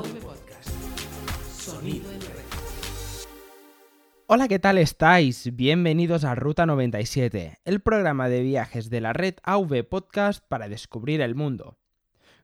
Podcast. 0.00 0.70
Sonido. 1.52 2.08
Hola, 4.26 4.48
¿qué 4.48 4.58
tal 4.58 4.78
estáis? 4.78 5.54
Bienvenidos 5.54 6.24
a 6.24 6.34
Ruta 6.34 6.64
97, 6.64 7.58
el 7.66 7.80
programa 7.80 8.30
de 8.30 8.40
viajes 8.40 8.88
de 8.88 9.02
la 9.02 9.12
red 9.12 9.34
AV 9.42 9.84
Podcast 9.86 10.42
para 10.48 10.70
descubrir 10.70 11.20
el 11.20 11.34
mundo. 11.34 11.76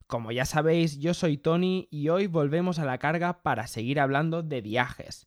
Como 0.07 0.31
ya 0.31 0.45
sabéis, 0.45 0.99
yo 0.99 1.15
soy 1.15 1.39
Tony 1.39 1.89
y 1.91 2.11
hoy 2.11 2.27
volvemos 2.27 2.79
a 2.79 2.85
la 2.85 2.99
carga 2.99 3.43
para 3.43 3.67
seguir 3.67 3.99
hablando 3.99 4.43
de 4.43 4.61
viajes. 4.61 5.27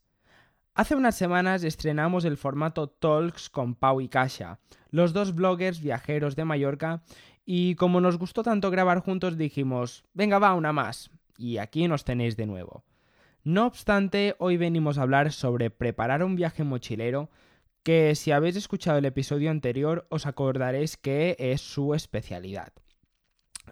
Hace 0.76 0.96
unas 0.96 1.16
semanas 1.16 1.64
estrenamos 1.64 2.24
el 2.26 2.38
formato 2.38 2.88
Talks 2.88 3.50
con 3.50 3.74
Pau 3.74 4.00
y 4.00 4.10
Kasha, 4.10 4.60
los 4.92 5.12
dos 5.12 5.34
bloggers 5.34 5.82
viajeros 5.82 6.36
de 6.36 6.46
Mallorca, 6.46 7.02
y 7.46 7.74
como 7.76 8.00
nos 8.00 8.20
gustó 8.20 8.44
tanto 8.44 8.70
grabar 8.70 9.00
juntos 9.00 9.38
dijimos, 9.38 10.04
venga 10.14 10.38
va, 10.38 10.54
una 10.54 10.72
más, 10.72 11.10
y 11.38 11.58
aquí 11.58 11.88
nos 11.88 12.04
tenéis 12.04 12.38
de 12.38 12.46
nuevo. 12.46 12.84
No 13.44 13.66
obstante, 13.66 14.36
hoy 14.38 14.58
venimos 14.58 14.98
a 14.98 15.02
hablar 15.02 15.32
sobre 15.32 15.70
preparar 15.72 16.24
un 16.24 16.36
viaje 16.36 16.64
mochilero, 16.64 17.30
que 17.84 18.14
si 18.16 18.32
habéis 18.32 18.56
escuchado 18.56 19.00
el 19.00 19.06
episodio 19.06 19.50
anterior 19.50 20.06
os 20.10 20.28
acordaréis 20.28 20.98
que 20.98 21.36
es 21.40 21.62
su 21.62 21.96
especialidad. 21.96 22.74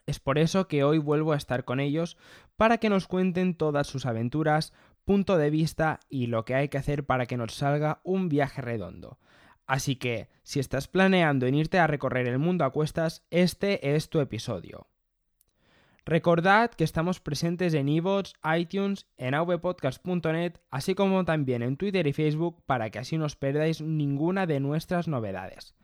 Es 0.08 0.20
por 0.20 0.40
eso 0.40 0.68
que 0.68 0.84
hoy 0.84 0.98
vuelvo 0.98 1.34
a 1.34 1.38
estar 1.38 1.66
con 1.66 1.80
ellos 1.80 2.18
para 2.56 2.80
que 2.80 2.90
nos 2.90 3.08
cuenten 3.08 3.56
todas 3.56 3.88
sus 3.88 4.06
aventuras, 4.06 4.74
punto 5.06 5.38
de 5.38 5.50
vista 5.50 6.00
y 6.10 6.28
lo 6.28 6.46
que 6.46 6.56
hay 6.56 6.70
que 6.70 6.78
hacer 6.78 7.06
para 7.06 7.26
que 7.26 7.38
nos 7.38 7.54
salga 7.54 8.02
un 8.04 8.30
viaje 8.30 8.62
redondo. 8.62 9.20
Así 9.68 9.96
que, 9.96 10.30
si 10.42 10.60
estás 10.60 10.88
planeando 10.88 11.46
en 11.46 11.54
irte 11.54 11.78
a 11.78 11.86
recorrer 11.86 12.28
el 12.28 12.40
mundo 12.40 12.66
a 12.66 12.72
cuestas, 12.72 13.24
este 13.30 13.96
es 13.96 14.10
tu 14.10 14.20
episodio. 14.20 14.88
Recordad 16.10 16.72
que 16.72 16.84
estamos 16.84 17.20
presentes 17.20 17.76
en 17.76 17.88
iVoox, 17.88 18.32
iTunes, 18.58 19.06
en 19.18 19.36
avpodcast.net, 19.36 20.54
así 20.72 20.96
como 20.96 21.24
también 21.24 21.62
en 21.62 21.78
Twitter 21.78 22.08
y 22.08 22.14
Facebook 22.14 22.64
para 22.66 22.90
que 22.90 22.98
así 22.98 23.20
no 23.20 23.26
os 23.26 23.36
perdáis 23.36 23.80
ninguna 23.80 24.48
de 24.48 24.60
nuestras 24.60 25.08
novedades. 25.08 25.76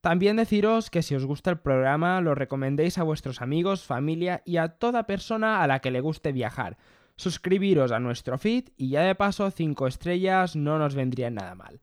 También 0.00 0.36
deciros 0.36 0.88
que 0.88 1.02
si 1.02 1.14
os 1.14 1.26
gusta 1.26 1.50
el 1.50 1.58
programa 1.58 2.22
lo 2.22 2.34
recomendéis 2.34 2.96
a 2.96 3.02
vuestros 3.02 3.42
amigos, 3.42 3.84
familia 3.84 4.40
y 4.46 4.56
a 4.56 4.68
toda 4.68 5.06
persona 5.06 5.62
a 5.62 5.66
la 5.66 5.80
que 5.80 5.90
le 5.90 6.00
guste 6.00 6.32
viajar. 6.32 6.78
Suscribiros 7.16 7.92
a 7.92 8.00
nuestro 8.00 8.38
feed 8.38 8.70
y 8.78 8.88
ya 8.88 9.02
de 9.02 9.14
paso 9.16 9.50
5 9.50 9.86
estrellas 9.86 10.56
no 10.56 10.78
nos 10.78 10.94
vendrían 10.94 11.34
nada 11.34 11.54
mal. 11.54 11.82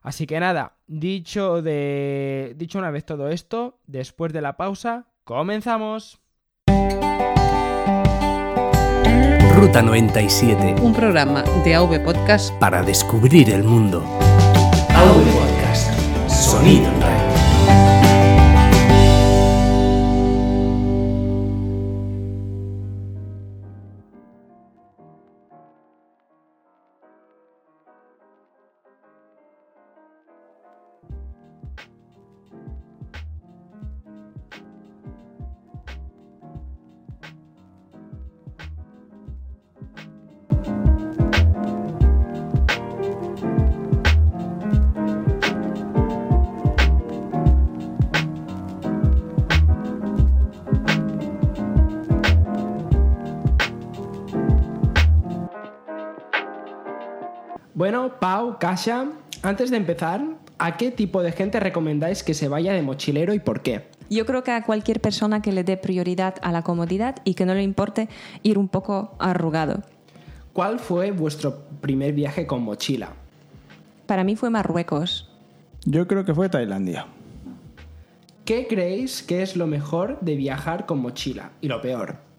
Así 0.00 0.26
que 0.26 0.40
nada, 0.40 0.78
dicho 0.86 1.60
de 1.60 2.54
dicho 2.56 2.78
una 2.78 2.90
vez 2.90 3.04
todo 3.04 3.28
esto, 3.28 3.78
después 3.86 4.32
de 4.32 4.40
la 4.40 4.56
pausa, 4.56 5.08
comenzamos. 5.24 6.19
Ruta 9.60 9.82
97. 9.82 10.76
un 10.80 10.94
programa 10.94 11.42
de 11.62 11.74
AV 11.74 12.02
Podcast 12.02 12.50
Para 12.54 12.82
descubrir 12.82 13.50
el 13.50 13.62
mundo. 13.62 14.02
AV 14.88 15.22
Podcast. 15.34 15.92
Sonido 16.30 16.86
en 16.86 17.02
red. 17.02 17.29
Bueno, 57.90 58.20
Pau, 58.20 58.56
Kasha, 58.60 59.08
antes 59.42 59.72
de 59.72 59.76
empezar, 59.76 60.24
¿a 60.60 60.76
qué 60.76 60.92
tipo 60.92 61.24
de 61.24 61.32
gente 61.32 61.58
recomendáis 61.58 62.22
que 62.22 62.34
se 62.34 62.46
vaya 62.46 62.72
de 62.72 62.82
mochilero 62.82 63.34
y 63.34 63.40
por 63.40 63.62
qué? 63.62 63.88
Yo 64.08 64.24
creo 64.26 64.44
que 64.44 64.52
a 64.52 64.62
cualquier 64.62 65.00
persona 65.00 65.42
que 65.42 65.50
le 65.50 65.64
dé 65.64 65.76
prioridad 65.76 66.36
a 66.42 66.52
la 66.52 66.62
comodidad 66.62 67.16
y 67.24 67.34
que 67.34 67.46
no 67.46 67.52
le 67.52 67.64
importe 67.64 68.08
ir 68.44 68.58
un 68.58 68.68
poco 68.68 69.16
arrugado. 69.18 69.82
¿Cuál 70.52 70.78
fue 70.78 71.10
vuestro 71.10 71.64
primer 71.80 72.12
viaje 72.12 72.46
con 72.46 72.62
mochila? 72.62 73.08
Para 74.06 74.22
mí 74.22 74.36
fue 74.36 74.50
Marruecos. 74.50 75.28
Yo 75.84 76.06
creo 76.06 76.24
que 76.24 76.32
fue 76.32 76.48
Tailandia. 76.48 77.06
¿Qué 78.44 78.68
creéis 78.68 79.20
que 79.24 79.42
es 79.42 79.56
lo 79.56 79.66
mejor 79.66 80.20
de 80.20 80.36
viajar 80.36 80.86
con 80.86 81.00
mochila 81.00 81.50
y 81.60 81.66
lo 81.66 81.80
peor? 81.80 82.29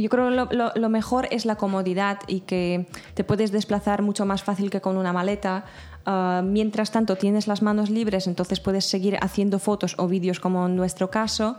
Yo 0.00 0.08
creo 0.08 0.28
que 0.30 0.34
lo, 0.36 0.44
lo- 0.52 0.72
lo 0.74 0.88
mejor 0.88 1.26
es 1.30 1.44
la 1.44 1.56
comodidad 1.56 2.18
y 2.26 2.40
que 2.40 2.86
te 3.14 3.24
puedes 3.24 3.50
desplazar 3.52 4.02
mucho 4.02 4.24
más 4.26 4.42
fácil 4.42 4.70
que 4.70 4.80
con 4.80 4.96
una 4.96 5.12
maleta. 5.12 5.64
Ah, 6.06 6.42
mientras 6.44 6.90
tanto, 6.92 7.16
tienes 7.16 7.46
las 7.48 7.60
manos 7.62 7.90
libres, 7.90 8.26
entonces 8.26 8.60
puedes 8.60 8.84
seguir 8.84 9.18
haciendo 9.20 9.58
fotos 9.58 9.94
o 9.98 10.06
vídeos 10.08 10.40
como 10.40 10.66
en 10.66 10.76
nuestro 10.76 11.10
caso. 11.10 11.56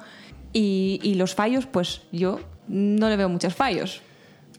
Y, 0.54 1.00
y 1.04 1.16
los 1.16 1.36
fallos, 1.36 1.66
pues 1.68 2.02
yo 2.12 2.40
no 2.68 3.10
le 3.10 3.18
veo 3.18 3.30
muchos 3.30 3.54
fallos. 3.54 4.02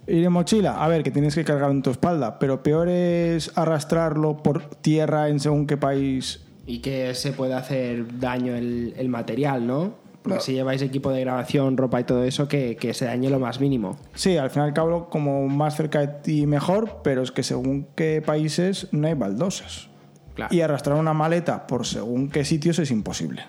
Ir 0.07 0.25
en 0.25 0.33
mochila, 0.33 0.83
a 0.83 0.89
ver, 0.89 1.03
que 1.03 1.11
tienes 1.11 1.35
que 1.35 1.45
cargar 1.45 1.71
en 1.71 1.83
tu 1.83 1.91
espalda, 1.91 2.39
pero 2.39 2.63
peor 2.63 2.89
es 2.89 3.51
arrastrarlo 3.57 4.43
por 4.43 4.65
tierra 4.77 5.29
en 5.29 5.41
según 5.41 5.67
qué 5.67 5.77
país. 5.77 6.41
Y 6.67 6.79
que 6.79 7.15
se 7.15 7.33
puede 7.33 7.55
hacer 7.55 8.19
daño 8.21 8.55
el, 8.55 8.95
el 8.97 9.09
material, 9.09 9.67
¿no? 9.67 9.95
Porque 10.23 10.41
si 10.41 10.53
lleváis 10.53 10.83
equipo 10.83 11.11
de 11.11 11.21
grabación, 11.21 11.77
ropa 11.79 12.01
y 12.01 12.05
todo 12.05 12.25
eso, 12.25 12.47
que, 12.47 12.77
que 12.77 12.93
se 12.93 13.07
dañe 13.07 13.31
lo 13.31 13.39
más 13.41 13.59
mínimo. 13.61 13.97
Sí, 14.15 14.37
al 14.37 14.51
fin 14.51 14.63
y 14.63 14.67
al 14.67 14.75
cabo, 14.75 15.09
como 15.09 15.49
más 15.49 15.77
cerca 15.77 16.01
de 16.01 16.09
ti 16.09 16.47
mejor, 16.47 17.01
pero 17.03 17.23
es 17.23 17.33
que 17.33 17.43
según 17.43 17.87
qué 17.95 18.23
países 18.25 18.89
no 18.93 19.07
hay 19.07 19.15
baldosas. 19.15 19.89
Claro. 20.35 20.55
Y 20.55 20.61
arrastrar 20.61 20.97
una 20.99 21.15
maleta 21.15 21.67
por 21.67 21.87
según 21.87 22.29
qué 22.29 22.45
sitios 22.45 22.79
es 22.79 22.91
imposible. 22.91 23.43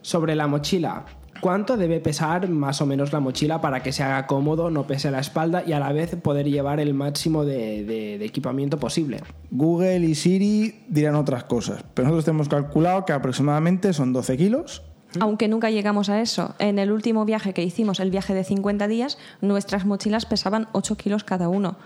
Sobre 0.00 0.34
la 0.36 0.46
mochila, 0.46 1.04
¿cuánto 1.40 1.76
debe 1.76 1.98
pesar 2.00 2.48
más 2.48 2.80
o 2.80 2.86
menos 2.86 3.12
la 3.12 3.18
mochila 3.20 3.60
para 3.60 3.82
que 3.82 3.90
se 3.92 4.02
haga 4.04 4.26
cómodo, 4.28 4.70
no 4.70 4.86
pese 4.86 5.10
la 5.10 5.18
espalda 5.20 5.62
y 5.66 5.72
a 5.72 5.80
la 5.80 5.92
vez 5.92 6.14
poder 6.16 6.48
llevar 6.48 6.78
el 6.80 6.94
máximo 6.94 7.44
de, 7.44 7.84
de- 7.84 8.18
de 8.18 8.24
equipamiento 8.24 8.78
posible? 8.78 9.18
Google 9.50 9.98
y 10.00 10.14
Siri 10.14 10.84
dirán 10.88 11.16
otras 11.16 11.44
cosas, 11.44 11.84
pero 11.94 12.06
nosotros 12.08 12.24
tenemos 12.26 12.48
calculado 12.48 13.04
que 13.04 13.12
aproximadamente 13.12 13.92
son 13.92 14.12
12 14.12 14.36
kilos. 14.36 14.82
Aunque 15.20 15.48
nunca 15.48 15.70
llegamos 15.70 16.08
a 16.08 16.20
eso. 16.20 16.54
En 16.58 16.78
el 16.78 16.90
último 16.90 17.24
viaje 17.24 17.52
que 17.52 17.62
hicimos, 17.62 18.00
el 18.00 18.10
viaje 18.10 18.34
de 18.34 18.44
50 18.44 18.88
días, 18.88 19.18
nuestras 19.40 19.84
mochilas 19.84 20.26
pesaban 20.26 20.68
8 20.72 20.96
kilos 20.96 21.24
cada 21.24 21.48
uno. 21.48 21.76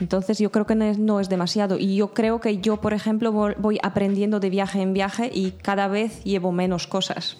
Entonces 0.00 0.38
yo 0.38 0.50
creo 0.50 0.66
que 0.66 0.74
no 0.74 1.20
es, 1.20 1.28
demasiado. 1.28 1.78
Y 1.78 1.96
yo 1.96 2.12
creo 2.12 2.40
que 2.40 2.58
yo, 2.58 2.80
por 2.80 2.92
ejemplo, 2.92 3.32
voy 3.32 3.78
aprendiendo 3.82 4.40
de 4.40 4.50
viaje 4.50 4.80
en 4.80 4.92
viaje 4.92 5.30
y 5.32 5.52
cada 5.52 5.88
vez 5.88 6.24
llevo 6.24 6.50
menos 6.50 6.86
cosas. 6.86 7.36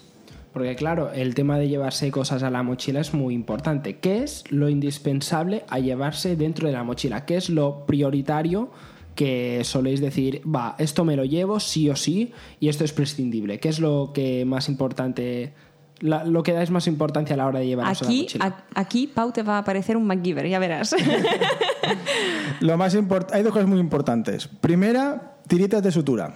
Porque 0.53 0.75
claro, 0.75 1.11
el 1.11 1.33
tema 1.33 1.57
de 1.57 1.67
llevarse 1.67 2.11
cosas 2.11 2.43
a 2.43 2.51
la 2.51 2.61
mochila 2.61 3.01
es 3.01 3.13
muy 3.13 3.33
importante. 3.33 3.97
¿Qué 3.97 4.23
es 4.23 4.43
lo 4.51 4.69
indispensable 4.69 5.65
a 5.67 5.79
llevarse 5.79 6.35
dentro 6.35 6.67
de 6.67 6.73
la 6.73 6.83
mochila? 6.83 7.25
¿Qué 7.25 7.37
es 7.37 7.49
lo 7.49 7.85
prioritario 7.85 8.69
que 9.15 9.61
soléis 9.63 10.01
decir, 10.01 10.41
va, 10.47 10.75
esto 10.79 11.05
me 11.05 11.15
lo 11.15 11.25
llevo 11.25 11.59
sí 11.59 11.89
o 11.89 11.95
sí 11.95 12.31
y 12.59 12.69
esto 12.69 12.83
es 12.83 12.93
prescindible? 12.93 13.59
¿Qué 13.59 13.69
es 13.69 13.79
lo 13.79 14.11
que 14.13 14.43
más 14.45 14.69
importante, 14.69 15.53
la- 15.99 16.23
lo 16.23 16.41
que 16.43 16.53
dais 16.53 16.69
más 16.71 16.87
importancia 16.87 17.33
a 17.35 17.37
la 17.37 17.45
hora 17.47 17.59
de 17.59 17.65
a 17.73 17.77
la 17.77 17.89
Aquí, 17.89 18.21
mochila? 18.23 18.45
a- 18.45 18.79
aquí 18.79 19.07
Pau 19.07 19.31
te 19.31 19.43
va 19.43 19.55
a 19.55 19.59
aparecer 19.59 19.97
un 19.97 20.05
MacGyver, 20.07 20.47
ya 20.47 20.59
verás. 20.59 20.95
Lo 22.61 22.77
más 22.77 22.95
hay 22.95 23.43
dos 23.43 23.51
cosas 23.53 23.67
muy 23.67 23.79
importantes. 23.79 24.47
Primera, 24.47 25.35
tiritas 25.47 25.83
de 25.83 25.91
sutura. 25.91 26.33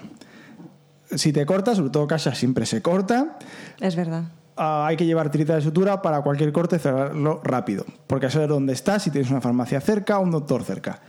Si 1.16 1.32
te 1.32 1.46
cortas, 1.46 1.78
sobre 1.78 1.90
todo 1.90 2.06
casa 2.08 2.36
siempre 2.36 2.66
se 2.66 2.82
corta, 2.82 3.38
es 3.80 3.96
verdad. 3.96 4.24
ah, 4.58 4.88
hay 4.88 4.98
que 4.98 5.06
llevar 5.06 5.32
tiritas 5.32 5.56
de 5.58 5.62
sutura 5.62 6.02
para 6.02 6.22
cualquier 6.22 6.52
corte 6.52 6.80
cerrarlo 6.80 7.40
rápido, 7.44 7.86
porque 8.08 8.26
a 8.26 8.30
saber 8.30 8.50
dónde 8.50 8.74
estás, 8.74 9.04
si 9.04 9.12
tienes 9.12 9.32
una 9.32 9.40
farmacia 9.40 9.80
cerca 9.80 10.20
o 10.20 10.24
un 10.24 10.32
doctor 10.32 10.64
cerca. 10.64 11.02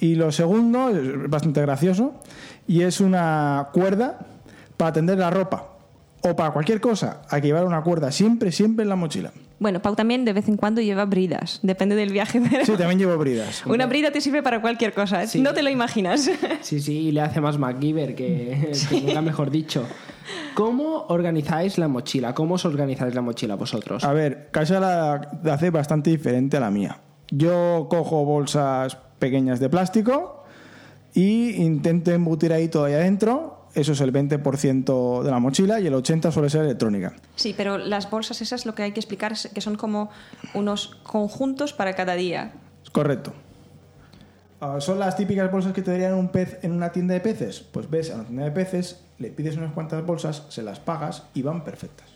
Y 0.00 0.14
lo 0.14 0.32
segundo, 0.32 0.90
es 0.90 1.28
bastante 1.30 1.60
gracioso, 1.62 2.14
y 2.66 2.82
es 2.82 3.00
una 3.00 3.68
cuerda 3.72 4.18
para 4.76 4.92
tender 4.92 5.18
la 5.18 5.30
ropa. 5.30 5.72
O 6.22 6.34
para 6.34 6.50
cualquier 6.50 6.80
cosa, 6.80 7.22
hay 7.30 7.40
que 7.40 7.48
llevar 7.48 7.64
una 7.64 7.82
cuerda 7.82 8.10
siempre, 8.10 8.50
siempre 8.50 8.82
en 8.82 8.88
la 8.88 8.96
mochila. 8.96 9.30
Bueno, 9.58 9.80
Pau 9.80 9.94
también 9.94 10.24
de 10.24 10.32
vez 10.32 10.48
en 10.48 10.56
cuando 10.56 10.80
lleva 10.82 11.04
bridas, 11.06 11.60
depende 11.62 11.94
del 11.94 12.12
viaje. 12.12 12.42
pero 12.50 12.64
Sí, 12.64 12.72
también 12.72 12.98
llevo 12.98 13.16
bridas. 13.16 13.64
Una 13.66 13.86
brida 13.86 14.10
te 14.10 14.20
sirve 14.20 14.42
para 14.42 14.60
cualquier 14.60 14.92
cosa, 14.92 15.22
¿eh? 15.22 15.28
Sí. 15.28 15.40
no 15.40 15.54
te 15.54 15.62
lo 15.62 15.70
imaginas. 15.70 16.30
Sí, 16.60 16.80
sí, 16.80 16.98
y 17.08 17.12
le 17.12 17.20
hace 17.20 17.40
más 17.40 17.58
MacGyver 17.58 18.14
que, 18.14 18.72
que 18.90 19.00
nunca 19.02 19.22
mejor 19.22 19.50
dicho. 19.50 19.86
¿Cómo 20.54 21.06
organizáis 21.08 21.78
la 21.78 21.86
mochila? 21.86 22.34
¿Cómo 22.34 22.54
os 22.56 22.64
organizáis 22.64 23.14
la 23.14 23.20
mochila 23.22 23.54
vosotros? 23.54 24.02
A 24.04 24.12
ver, 24.12 24.48
Casa 24.50 24.80
la 24.80 25.28
la 25.44 25.54
hace 25.54 25.70
bastante 25.70 26.10
diferente 26.10 26.56
a 26.56 26.60
la 26.60 26.70
mía. 26.70 26.98
Yo 27.30 27.86
cojo 27.88 28.24
bolsas 28.24 28.98
pequeñas 29.18 29.60
de 29.60 29.68
plástico 29.68 30.44
y 31.14 31.62
intento 31.62 32.10
embutir 32.10 32.52
ahí 32.52 32.68
todo 32.68 32.84
ahí 32.84 32.94
adentro. 32.94 33.66
Eso 33.74 33.92
es 33.92 34.00
el 34.00 34.12
20% 34.12 35.22
de 35.22 35.30
la 35.30 35.38
mochila 35.38 35.80
y 35.80 35.86
el 35.86 35.94
80% 35.94 36.32
suele 36.32 36.48
ser 36.48 36.64
electrónica. 36.64 37.14
Sí, 37.34 37.54
pero 37.56 37.76
las 37.76 38.10
bolsas 38.10 38.40
esas 38.40 38.64
lo 38.64 38.74
que 38.74 38.82
hay 38.82 38.92
que 38.92 39.00
explicar 39.00 39.32
es 39.32 39.50
que 39.52 39.60
son 39.60 39.76
como 39.76 40.08
unos 40.54 40.96
conjuntos 41.02 41.74
para 41.74 41.94
cada 41.94 42.14
día. 42.14 42.52
Correcto. 42.92 43.34
Ah, 44.60 44.80
¿Son 44.80 44.98
las 44.98 45.16
típicas 45.16 45.52
bolsas 45.52 45.74
que 45.74 45.82
te 45.82 45.90
darían 45.90 46.14
un 46.14 46.28
pez 46.28 46.58
en 46.62 46.72
una 46.72 46.90
tienda 46.90 47.12
de 47.12 47.20
peces? 47.20 47.60
Pues 47.60 47.90
ves 47.90 48.10
a 48.10 48.14
una 48.14 48.24
tienda 48.24 48.44
de 48.44 48.50
peces, 48.52 49.02
le 49.18 49.28
pides 49.28 49.56
unas 49.58 49.74
cuantas 49.74 50.04
bolsas, 50.06 50.44
se 50.48 50.62
las 50.62 50.80
pagas 50.80 51.24
y 51.34 51.42
van 51.42 51.62
perfectas. 51.62 52.08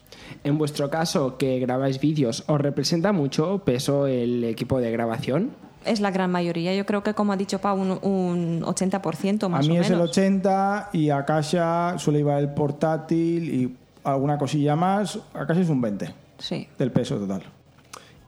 En 0.45 0.57
vuestro 0.57 0.89
caso, 0.89 1.37
que 1.37 1.59
grabáis 1.59 2.01
vídeos, 2.01 2.45
¿os 2.47 2.61
representa 2.61 3.13
mucho 3.13 3.63
peso 3.65 4.07
el 4.07 4.45
equipo 4.45 4.81
de 4.81 4.91
grabación? 4.91 5.51
Es 5.85 6.01
la 6.01 6.11
gran 6.11 6.31
mayoría. 6.31 6.75
Yo 6.75 6.85
creo 6.87 7.03
que, 7.03 7.15
como 7.15 7.33
ha 7.33 7.37
dicho 7.37 7.59
Pau, 7.59 7.79
un, 7.81 7.91
un 8.03 8.61
80% 8.63 9.49
más 9.49 9.65
a 9.67 9.69
mí 9.69 9.79
o 9.79 9.81
es 9.81 9.89
el 9.91 9.97
menos. 9.97 10.11
80 10.11 10.91
y 10.93 11.11
a 11.11 11.25
Kasia 11.25 11.95
suele 11.99 12.19
llevar 12.21 12.41
el 12.41 12.51
portátil 12.51 13.55
y 13.55 13.77
alguna 14.05 14.37
cosilla 14.39 14.77
más. 14.77 15.19
A 15.35 15.47
Kasia 15.47 15.63
es 15.63 15.69
un 15.71 15.81
20 15.81 16.11
Sí. 16.39 16.69
del 16.79 16.91
peso 16.93 17.17
total. 17.19 17.43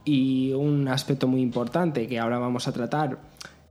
Y 0.05 0.51
un 0.53 0.87
aspecto 0.87 1.27
muy 1.27 1.41
importante 1.41 2.07
que 2.07 2.19
ahora 2.19 2.37
vamos 2.39 2.67
a 2.67 2.71
tratar, 2.73 3.17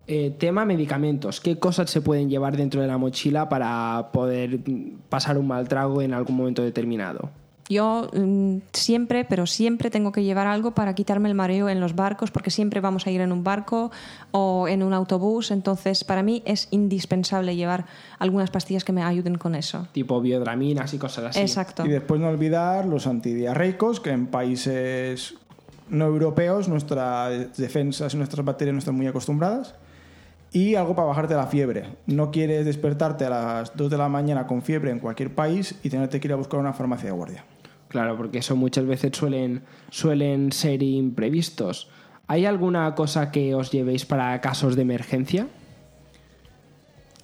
eh, 0.07 0.35
tema 0.39 0.65
medicamentos. 0.65 1.41
¿Qué 1.41 1.59
cosas 1.59 1.91
se 1.91 2.01
pueden 2.01 2.31
llevar 2.31 2.57
dentro 2.57 2.81
de 2.81 2.87
la 2.87 2.99
mochila 2.99 3.49
para 3.49 4.11
poder 4.13 4.61
pasar 5.09 5.39
un 5.39 5.47
mal 5.49 5.69
trago 5.69 6.01
en 6.03 6.15
algún 6.15 6.37
momento 6.37 6.63
determinado? 6.63 7.31
Yo 7.73 8.11
mm, 8.13 8.59
siempre, 8.73 9.25
pero 9.25 9.47
siempre 9.47 9.91
tengo 9.91 10.13
que 10.13 10.23
llevar 10.23 10.47
algo 10.47 10.73
para 10.73 10.95
quitarme 10.95 11.29
el 11.29 11.35
mareo 11.35 11.69
en 11.69 11.81
los 11.81 11.95
barcos, 11.95 12.31
porque 12.31 12.51
siempre 12.51 12.81
vamos 12.81 13.07
a 13.07 13.11
ir 13.11 13.21
en 13.21 13.33
un 13.33 13.43
barco 13.43 13.91
o 14.31 14.69
en 14.69 14.83
un 14.83 14.93
autobús. 14.93 15.51
Entonces, 15.51 16.05
para 16.05 16.23
mí 16.23 16.43
es 16.45 16.69
indispensable 16.71 17.57
llevar 17.57 17.87
algunas 18.19 18.51
pastillas 18.51 18.85
que 18.85 18.93
me 18.93 19.03
ayuden 19.03 19.37
con 19.37 19.55
eso. 19.55 19.89
Tipo 19.93 20.21
biodraminas 20.21 20.93
y 20.93 20.99
cosas 20.99 21.25
así. 21.25 21.41
Exacto. 21.41 21.87
Y 21.87 21.89
después 21.89 22.21
no 22.21 22.29
olvidar 22.29 22.87
los 22.87 23.07
antidiarreicos, 23.07 24.01
que 24.01 24.11
en 24.11 24.27
países 24.27 25.35
no 25.89 26.07
europeos 26.07 26.69
nuestras 26.69 27.57
defensas 27.57 28.15
y 28.15 28.17
nuestras 28.17 28.45
bacterias 28.45 28.75
no 28.75 28.79
están 28.79 28.95
muy 28.95 29.07
acostumbradas. 29.07 29.75
Y 30.53 30.75
algo 30.75 30.95
para 30.95 31.09
bajarte 31.09 31.35
la 31.35 31.47
fiebre. 31.47 31.97
No 32.07 32.31
quieres 32.31 32.67
despertarte 32.67 33.25
a 33.25 33.31
las 33.31 33.75
2 33.75 33.91
de 33.91 33.97
la 33.97 34.11
mañana 34.11 34.47
con 34.47 34.61
fiebre 34.61 34.91
en 34.91 34.99
cualquier 34.99 35.35
país 35.35 35.75
y 35.83 35.89
tenerte 35.89 36.21
que 36.21 36.29
ir 36.29 36.33
a 36.33 36.37
buscar 36.37 36.61
una 36.61 36.75
farmacia 36.75 37.07
de 37.07 37.13
guardia. 37.13 37.45
Claro, 37.93 38.17
porque 38.17 38.39
eso 38.39 38.57
muchas 38.57 38.87
veces 38.87 39.13
suelen, 39.15 39.63
suelen 39.91 40.51
ser 40.51 40.83
imprevistos. 40.83 41.91
¿Hay 42.27 42.47
alguna 42.47 42.95
cosa 42.95 43.31
que 43.31 43.55
os 43.55 43.71
llevéis 43.71 44.07
para 44.07 44.41
casos 44.41 44.77
de 44.77 44.83
emergencia? 44.83 45.47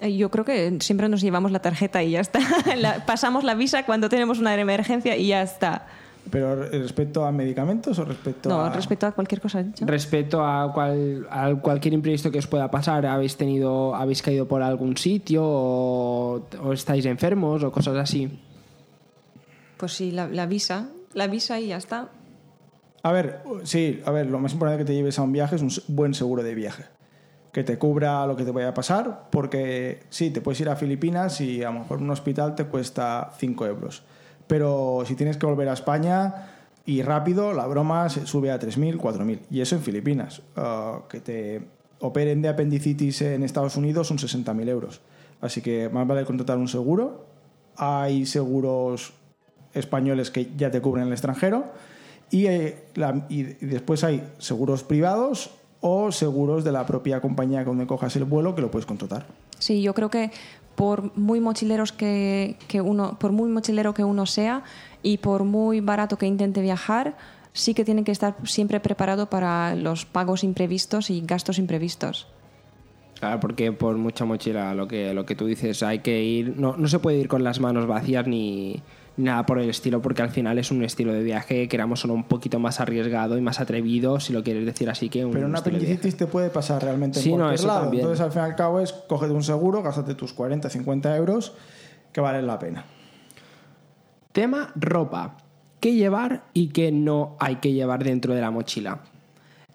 Eh, 0.00 0.14
Yo 0.16 0.30
creo 0.30 0.44
que 0.44 0.76
siempre 0.80 1.08
nos 1.08 1.22
llevamos 1.22 1.50
la 1.52 1.60
tarjeta 1.60 2.02
y 2.02 2.10
ya 2.10 2.20
está. 2.20 2.40
La- 2.76 3.06
pasamos 3.06 3.44
la 3.44 3.54
visa 3.54 3.86
cuando 3.86 4.10
tenemos 4.10 4.38
una 4.38 4.54
emergencia 4.54 5.16
y 5.16 5.28
ya 5.28 5.40
está. 5.42 5.86
Pero 6.30 6.56
respecto 6.56 7.24
a 7.24 7.32
medicamentos 7.32 7.98
o 7.98 8.04
respecto 8.04 8.50
No, 8.50 8.60
a... 8.60 8.70
respecto 8.70 9.06
a 9.06 9.12
cualquier 9.12 9.40
cosa. 9.40 9.62
¿no? 9.62 9.72
Respecto 9.86 10.44
a, 10.44 10.70
cual- 10.74 11.26
a 11.30 11.54
cualquier 11.54 11.94
imprevisto 11.94 12.30
que 12.30 12.38
os 12.40 12.46
pueda 12.46 12.70
pasar, 12.70 13.06
¿habéis 13.06 13.38
tenido, 13.38 13.94
habéis 13.94 14.20
caído 14.20 14.46
por 14.46 14.62
algún 14.62 14.98
sitio 14.98 15.42
o, 15.42 16.46
o 16.62 16.72
estáis 16.74 17.06
enfermos 17.06 17.64
o 17.64 17.72
cosas 17.72 17.96
así? 17.96 18.28
Pues 19.78 19.92
sí, 19.92 20.10
la, 20.10 20.46
visa. 20.46 20.88
La 21.14 21.28
visa 21.28 21.58
y 21.60 21.68
ya 21.68 21.76
está. 21.76 22.08
A 23.02 23.12
ver, 23.12 23.42
sí, 23.62 24.02
a 24.04 24.10
ver, 24.10 24.26
lo 24.26 24.40
más 24.40 24.52
importante 24.52 24.82
que 24.82 24.84
te 24.84 24.94
lleves 24.94 25.18
a 25.18 25.22
un 25.22 25.32
viaje 25.32 25.56
es 25.56 25.62
un 25.62 25.70
buen 25.88 26.14
seguro 26.14 26.42
de 26.42 26.54
viaje. 26.54 26.84
Que 27.52 27.62
te 27.64 27.78
cubra 27.78 28.26
lo 28.26 28.36
que 28.36 28.44
te 28.44 28.50
vaya 28.50 28.68
a 28.68 28.74
pasar, 28.74 29.28
porque 29.30 30.02
sí, 30.10 30.30
te 30.30 30.40
puedes 30.40 30.60
ir 30.60 30.68
a 30.68 30.76
Filipinas 30.76 31.40
y 31.40 31.62
a 31.62 31.70
lo 31.70 31.80
mejor 31.80 32.02
un 32.02 32.10
hospital 32.10 32.54
te 32.54 32.64
cuesta 32.64 33.32
5 33.38 33.66
euros. 33.66 34.02
Pero 34.48 35.04
si 35.06 35.14
tienes 35.14 35.36
que 35.36 35.46
volver 35.46 35.68
a 35.68 35.74
España 35.74 36.34
y 36.84 37.02
rápido, 37.02 37.52
la 37.52 37.66
broma 37.66 38.08
se 38.08 38.26
sube 38.26 38.50
a 38.50 38.58
3.000, 38.58 38.98
4.000. 38.98 39.40
Y 39.50 39.60
eso 39.60 39.76
en 39.76 39.82
Filipinas. 39.82 40.42
Ah, 40.56 41.02
que 41.08 41.20
te 41.20 41.62
operen 42.00 42.42
de 42.42 42.48
apendicitis 42.48 43.22
en 43.22 43.44
Estados 43.44 43.76
Unidos 43.76 44.08
son 44.08 44.18
60.000 44.18 44.68
euros. 44.68 45.00
Así 45.40 45.60
que 45.60 45.88
más 45.88 46.06
vale 46.06 46.24
contratar 46.24 46.58
un 46.58 46.68
seguro. 46.68 47.26
Hay 47.76 48.26
seguros 48.26 49.12
españoles 49.74 50.30
que 50.30 50.50
ya 50.56 50.70
te 50.70 50.80
cubren 50.80 51.02
en 51.02 51.08
el 51.08 51.12
extranjero. 51.12 51.66
Y, 52.30 52.46
eh, 52.46 52.84
y 53.28 53.42
después 53.42 54.04
hay 54.04 54.22
seguros 54.38 54.84
privados 54.84 55.50
o 55.80 56.12
seguros 56.12 56.64
de 56.64 56.72
la 56.72 56.84
propia 56.86 57.20
compañía 57.20 57.64
donde 57.64 57.86
cojas 57.86 58.14
el 58.16 58.24
vuelo 58.24 58.54
que 58.54 58.60
lo 58.60 58.70
puedes 58.70 58.86
contratar. 58.86 59.26
Sí, 59.58 59.82
yo 59.82 59.94
creo 59.94 60.10
que 60.10 60.30
por 60.74 61.16
muy 61.16 61.40
mochileros 61.40 61.92
que, 61.92 62.56
que 62.68 62.80
uno, 62.80 63.18
por 63.18 63.32
muy 63.32 63.48
mochilero 63.48 63.94
que 63.94 64.04
uno 64.04 64.26
sea 64.26 64.62
y 65.02 65.18
por 65.18 65.44
muy 65.44 65.80
barato 65.80 66.18
que 66.18 66.26
intente 66.26 66.60
viajar, 66.60 67.16
sí 67.52 67.74
que 67.74 67.84
tiene 67.84 68.04
que 68.04 68.12
estar 68.12 68.36
siempre 68.44 68.78
preparado 68.80 69.28
para 69.28 69.74
los 69.74 70.04
pagos 70.04 70.44
imprevistos 70.44 71.10
y 71.10 71.22
gastos 71.22 71.58
imprevistos. 71.58 72.28
Claro, 73.18 73.40
porque 73.40 73.72
por 73.72 73.96
mucha 73.96 74.24
mochila, 74.24 74.74
lo 74.74 74.86
que, 74.86 75.12
lo 75.12 75.26
que 75.26 75.34
tú 75.34 75.46
dices, 75.46 75.82
hay 75.82 75.98
que 76.00 76.22
ir. 76.22 76.54
No, 76.56 76.76
no 76.76 76.86
se 76.88 76.98
puede 77.00 77.18
ir 77.18 77.28
con 77.28 77.42
las 77.42 77.58
manos 77.58 77.86
vacías 77.86 78.26
ni, 78.28 78.80
ni 79.16 79.24
nada 79.24 79.44
por 79.44 79.58
el 79.58 79.68
estilo, 79.68 80.00
porque 80.00 80.22
al 80.22 80.30
final 80.30 80.56
es 80.58 80.70
un 80.70 80.84
estilo 80.84 81.12
de 81.12 81.24
viaje, 81.24 81.66
queramos 81.66 81.98
solo 81.98 82.14
un 82.14 82.22
poquito 82.24 82.60
más 82.60 82.78
arriesgado 82.78 83.36
y 83.36 83.40
más 83.40 83.58
atrevido, 83.58 84.20
si 84.20 84.32
lo 84.32 84.44
quieres 84.44 84.64
decir 84.64 84.88
así 84.88 85.08
que 85.08 85.24
un 85.24 85.32
Pero 85.32 85.46
una 85.48 85.58
apendicitis 85.58 86.16
te 86.16 86.26
puede 86.28 86.50
pasar 86.50 86.80
realmente 86.82 87.18
en 87.18 87.24
Sí, 87.24 87.30
no, 87.32 87.38
cualquier 87.38 87.54
eso 87.58 87.66
lado. 87.66 87.80
también. 87.80 88.02
Entonces, 88.02 88.24
al 88.24 88.30
fin 88.30 88.42
y 88.42 88.44
al 88.44 88.54
cabo, 88.54 88.78
es 88.78 88.92
cógete 88.92 89.32
un 89.32 89.42
seguro, 89.42 89.82
gástate 89.82 90.14
tus 90.14 90.32
40, 90.32 90.70
50 90.70 91.16
euros, 91.16 91.54
que 92.12 92.20
valen 92.20 92.46
la 92.46 92.60
pena. 92.60 92.84
Tema 94.32 94.72
ropa. 94.76 95.36
¿Qué 95.80 95.94
llevar 95.94 96.44
y 96.54 96.68
qué 96.68 96.92
no 96.92 97.36
hay 97.40 97.56
que 97.56 97.72
llevar 97.72 98.04
dentro 98.04 98.34
de 98.34 98.40
la 98.40 98.50
mochila? 98.50 99.00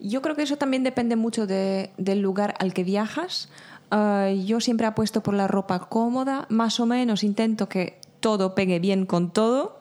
Yo 0.04 0.22
creo 0.22 0.36
que 0.36 0.44
eso 0.44 0.58
también 0.58 0.84
depende 0.84 1.16
mucho 1.16 1.48
de- 1.48 1.90
del 1.98 2.20
lugar 2.22 2.54
al 2.60 2.74
que 2.74 2.84
viajas. 2.84 3.50
Ah, 3.90 4.30
yo 4.30 4.60
siempre 4.60 4.86
apuesto 4.86 5.22
por 5.24 5.34
la 5.34 5.48
ropa 5.48 5.80
cómoda, 5.88 6.46
más 6.50 6.80
o 6.80 6.86
menos 6.86 7.24
intento 7.24 7.70
que 7.70 7.98
todo 8.20 8.54
pegue 8.54 8.80
bien 8.80 9.06
con 9.06 9.32
todo. 9.32 9.80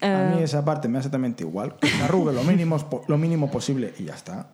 A 0.00 0.06
Ah, 0.06 0.34
mí 0.36 0.42
esa 0.42 0.64
parte 0.64 0.86
me 0.88 0.98
hace 0.98 1.06
exactamente 1.08 1.44
igual. 1.44 1.76
Que 1.80 1.88
me 1.96 2.04
arrugue 2.04 2.32
lo 2.32 2.42
mínimo, 2.44 2.76
lo 3.08 3.16
mínimo 3.18 3.50
posible 3.50 3.94
y 3.98 4.04
ya 4.04 4.14
está. 4.14 4.48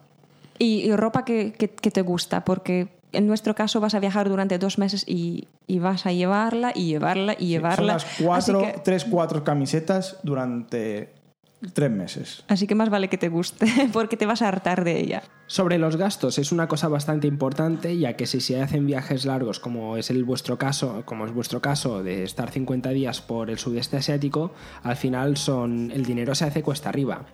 Y, 0.59 0.83
y 0.83 0.95
ropa 0.95 1.25
que, 1.25 1.53
que- 1.59 1.71
que 1.71 1.91
te 1.91 2.03
gusta, 2.03 2.45
porque 2.45 2.89
en 3.13 3.27
nuestro 3.27 3.55
caso 3.57 3.81
vas 3.81 3.95
a 3.95 3.99
viajar 4.01 4.29
durante 4.29 4.59
dos 4.59 4.79
meses 4.79 5.03
y, 5.09 5.49
y 5.67 5.81
vas 5.81 6.07
a 6.07 6.13
llevarla 6.13 6.71
y 6.75 6.87
llevarla 6.87 7.33
y 7.33 7.37
Son 7.37 7.47
llevarla. 7.49 7.93
las 7.95 8.05
cuatro, 8.23 8.61
que, 8.61 8.81
tres, 8.85 9.05
cuatro 9.05 9.43
camisetas 9.43 10.19
durante 10.23 11.09
tres 11.73 11.91
meses. 11.91 12.45
así 12.49 12.67
que 12.67 12.75
más 12.75 12.91
vale 12.91 13.09
que 13.09 13.19
te 13.19 13.29
guste, 13.29 13.67
porque 13.93 14.17
te 14.17 14.27
vas 14.27 14.43
a 14.43 14.49
hartar 14.49 14.85
de 14.85 15.01
ella. 15.01 15.23
Sobre 15.47 15.79
los 15.79 15.97
gastos 15.97 16.39
es 16.39 16.53
una 16.53 16.69
cosa 16.69 16.89
bastante 16.89 17.27
importante, 17.27 17.99
ya 17.99 18.15
que 18.15 18.27
si 18.27 18.41
se 18.41 18.63
hacen 18.63 18.87
viajes 18.87 19.25
largos, 19.25 19.61
como 19.61 19.97
es 19.97 20.11
el 20.11 20.25
vuestro 20.25 20.59
caso, 20.59 21.03
como 21.05 21.27
es 21.27 21.33
vuestro 21.33 21.61
caso 21.61 22.03
de 22.03 22.23
estar 22.23 22.51
50 22.51 22.91
días 22.91 23.21
por 23.21 23.51
el 23.51 23.59
sudeste 23.59 23.97
asiático, 23.97 24.53
al 24.83 24.97
final 24.97 25.37
son 25.37 25.91
el 25.91 26.05
dinero 26.05 26.35
se 26.35 26.45
hace 26.45 26.63
cuesta 26.63 26.89
arriba. 26.89 27.27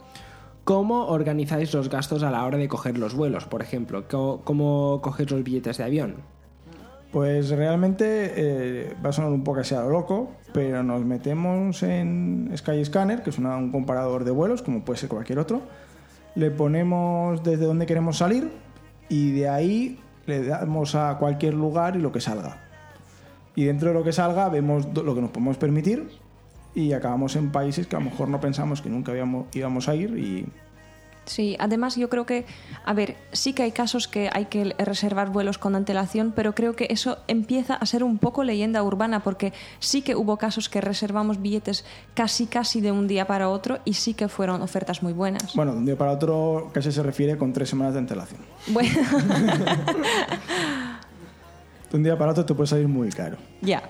¿Cómo 0.64 1.06
organizáis 1.06 1.72
los 1.74 1.88
gastos 1.88 2.24
a 2.24 2.30
la 2.30 2.44
hora 2.44 2.58
de 2.58 2.66
coger 2.66 2.98
los 2.98 3.14
vuelos, 3.14 3.44
por 3.44 3.62
ejemplo? 3.62 4.08
¿Cómo, 4.08 4.42
cómo 4.42 5.00
cogéis 5.00 5.30
los 5.30 5.44
billetes 5.44 5.76
de 5.78 5.84
avión? 5.84 6.35
Pues 7.12 7.50
realmente 7.50 8.32
eh, 8.36 8.96
va 9.04 9.10
a 9.10 9.12
sonar 9.12 9.30
un 9.30 9.44
poco 9.44 9.60
así 9.60 9.74
a 9.74 9.80
lo 9.80 9.90
loco, 9.90 10.32
pero 10.52 10.82
nos 10.82 11.04
metemos 11.04 11.82
en 11.82 12.52
Skyscanner, 12.56 13.22
que 13.22 13.30
es 13.30 13.38
un 13.38 13.72
comparador 13.72 14.24
de 14.24 14.32
vuelos, 14.32 14.62
como 14.62 14.84
puede 14.84 14.98
ser 14.98 15.08
cualquier 15.08 15.38
otro. 15.38 15.62
Le 16.34 16.50
ponemos 16.50 17.42
desde 17.42 17.64
dónde 17.64 17.86
queremos 17.86 18.18
salir 18.18 18.50
y 19.08 19.32
de 19.32 19.48
ahí 19.48 20.00
le 20.26 20.44
damos 20.44 20.94
a 20.94 21.16
cualquier 21.18 21.54
lugar 21.54 21.96
y 21.96 22.00
lo 22.00 22.12
que 22.12 22.20
salga. 22.20 22.58
Y 23.54 23.64
dentro 23.64 23.88
de 23.88 23.94
lo 23.94 24.04
que 24.04 24.12
salga 24.12 24.48
vemos 24.48 24.86
lo 24.94 25.14
que 25.14 25.20
nos 25.22 25.30
podemos 25.30 25.56
permitir 25.56 26.10
y 26.74 26.92
acabamos 26.92 27.36
en 27.36 27.50
países 27.50 27.86
que 27.86 27.96
a 27.96 28.00
lo 28.00 28.06
mejor 28.06 28.28
no 28.28 28.38
pensamos 28.38 28.82
que 28.82 28.90
nunca 28.90 29.12
íbamos 29.54 29.88
a 29.88 29.94
ir 29.94 30.18
y 30.18 30.46
Sí, 31.26 31.56
además 31.58 31.96
yo 31.96 32.08
creo 32.08 32.24
que, 32.24 32.46
a 32.84 32.92
ver, 32.94 33.16
sí 33.32 33.52
que 33.52 33.64
hay 33.64 33.72
casos 33.72 34.06
que 34.08 34.30
hay 34.32 34.46
que 34.46 34.74
reservar 34.78 35.30
vuelos 35.30 35.58
con 35.58 35.74
antelación, 35.74 36.32
pero 36.34 36.54
creo 36.54 36.76
que 36.76 36.86
eso 36.88 37.18
empieza 37.26 37.74
a 37.74 37.84
ser 37.84 38.04
un 38.04 38.18
poco 38.18 38.44
leyenda 38.44 38.82
urbana, 38.82 39.20
porque 39.24 39.52
sí 39.80 40.02
que 40.02 40.14
hubo 40.14 40.36
casos 40.36 40.68
que 40.68 40.80
reservamos 40.80 41.42
billetes 41.42 41.84
casi 42.14 42.46
casi 42.46 42.80
de 42.80 42.92
un 42.92 43.08
día 43.08 43.26
para 43.26 43.48
otro 43.48 43.80
y 43.84 43.94
sí 43.94 44.14
que 44.14 44.28
fueron 44.28 44.62
ofertas 44.62 45.02
muy 45.02 45.12
buenas. 45.12 45.54
bueno, 45.54 45.72
de 45.72 45.78
un 45.78 45.84
día 45.86 45.96
para 45.98 46.12
otro 46.12 46.70
casi 46.72 46.92
se 46.92 47.02
refiere 47.02 47.36
con 47.36 47.52
tres 47.52 47.68
semanas 47.70 47.92
de 47.94 47.98
antelación. 47.98 48.40
Bueno, 48.68 48.88
De 51.90 51.96
un 51.96 52.02
día 52.02 52.16
para 52.18 52.32
otro 52.32 52.44
te 52.44 52.54
puede 52.54 52.66
salir 52.66 52.88
muy 52.88 53.10
caro. 53.10 53.36
ya. 53.60 53.82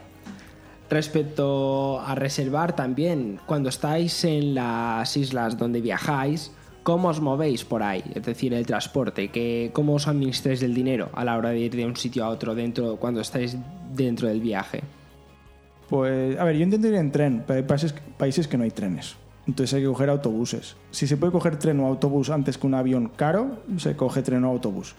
Respecto 0.88 1.98
a 2.00 2.14
reservar 2.14 2.76
también, 2.76 3.40
cuando 3.44 3.68
estáis 3.68 4.22
en 4.24 4.54
las 4.54 5.16
islas 5.16 5.58
donde 5.58 5.80
viajáis, 5.80 6.52
¿Cómo 6.86 7.08
os 7.08 7.20
movéis 7.20 7.64
por 7.64 7.82
ahí? 7.82 8.04
Es 8.14 8.22
decir, 8.22 8.54
el 8.54 8.64
transporte, 8.64 9.26
que, 9.26 9.70
¿cómo 9.72 9.94
os 9.94 10.06
administráis 10.06 10.62
el 10.62 10.72
dinero 10.72 11.10
a 11.14 11.24
la 11.24 11.36
hora 11.36 11.50
de 11.50 11.58
ir 11.58 11.74
de 11.74 11.84
un 11.84 11.96
sitio 11.96 12.24
a 12.24 12.28
otro 12.28 12.54
dentro 12.54 12.94
cuando 12.94 13.20
estáis 13.20 13.56
dentro 13.92 14.28
del 14.28 14.40
viaje? 14.40 14.84
Pues, 15.90 16.38
a 16.38 16.44
ver, 16.44 16.54
yo 16.54 16.62
intento 16.62 16.86
ir 16.86 16.94
en 16.94 17.10
tren, 17.10 17.42
pero 17.44 17.56
hay 17.56 17.64
países, 17.64 17.92
países 18.16 18.46
que 18.46 18.56
no 18.56 18.62
hay 18.62 18.70
trenes. 18.70 19.16
Entonces 19.48 19.74
hay 19.74 19.80
que 19.80 19.88
coger 19.88 20.10
autobuses. 20.10 20.76
Si 20.92 21.08
se 21.08 21.16
puede 21.16 21.32
coger 21.32 21.58
tren 21.58 21.80
o 21.80 21.88
autobús 21.88 22.30
antes 22.30 22.56
que 22.56 22.68
un 22.68 22.74
avión 22.74 23.10
caro, 23.16 23.58
se 23.78 23.96
coge 23.96 24.22
tren 24.22 24.44
o 24.44 24.48
autobús. 24.48 24.94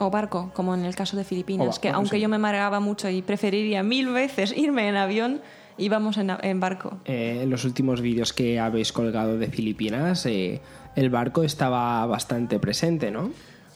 O 0.00 0.10
barco, 0.10 0.50
como 0.52 0.74
en 0.74 0.84
el 0.84 0.96
caso 0.96 1.16
de 1.16 1.22
Filipinas, 1.22 1.78
O 1.78 1.80
que 1.80 1.90
aunque 1.90 2.16
sí. 2.16 2.22
yo 2.22 2.28
me 2.28 2.38
mareaba 2.38 2.80
mucho 2.80 3.08
y 3.08 3.22
preferiría 3.22 3.84
mil 3.84 4.08
veces 4.08 4.52
irme 4.56 4.88
en 4.88 4.96
avión, 4.96 5.42
íbamos 5.78 6.16
en, 6.16 6.30
en 6.42 6.60
barco. 6.60 6.98
Eh, 7.04 7.40
en 7.42 7.50
los 7.50 7.64
últimos 7.64 8.00
vídeos 8.00 8.32
que 8.32 8.58
habéis 8.60 8.92
colgado 8.92 9.38
de 9.38 9.48
Filipinas, 9.48 10.24
eh, 10.26 10.60
el 10.94 11.10
barco 11.10 11.42
estaba 11.42 12.04
bastante 12.06 12.58
presente, 12.58 13.10
¿no? 13.10 13.30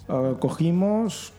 Ah, 0.09 0.33
cogimos 0.39 1.33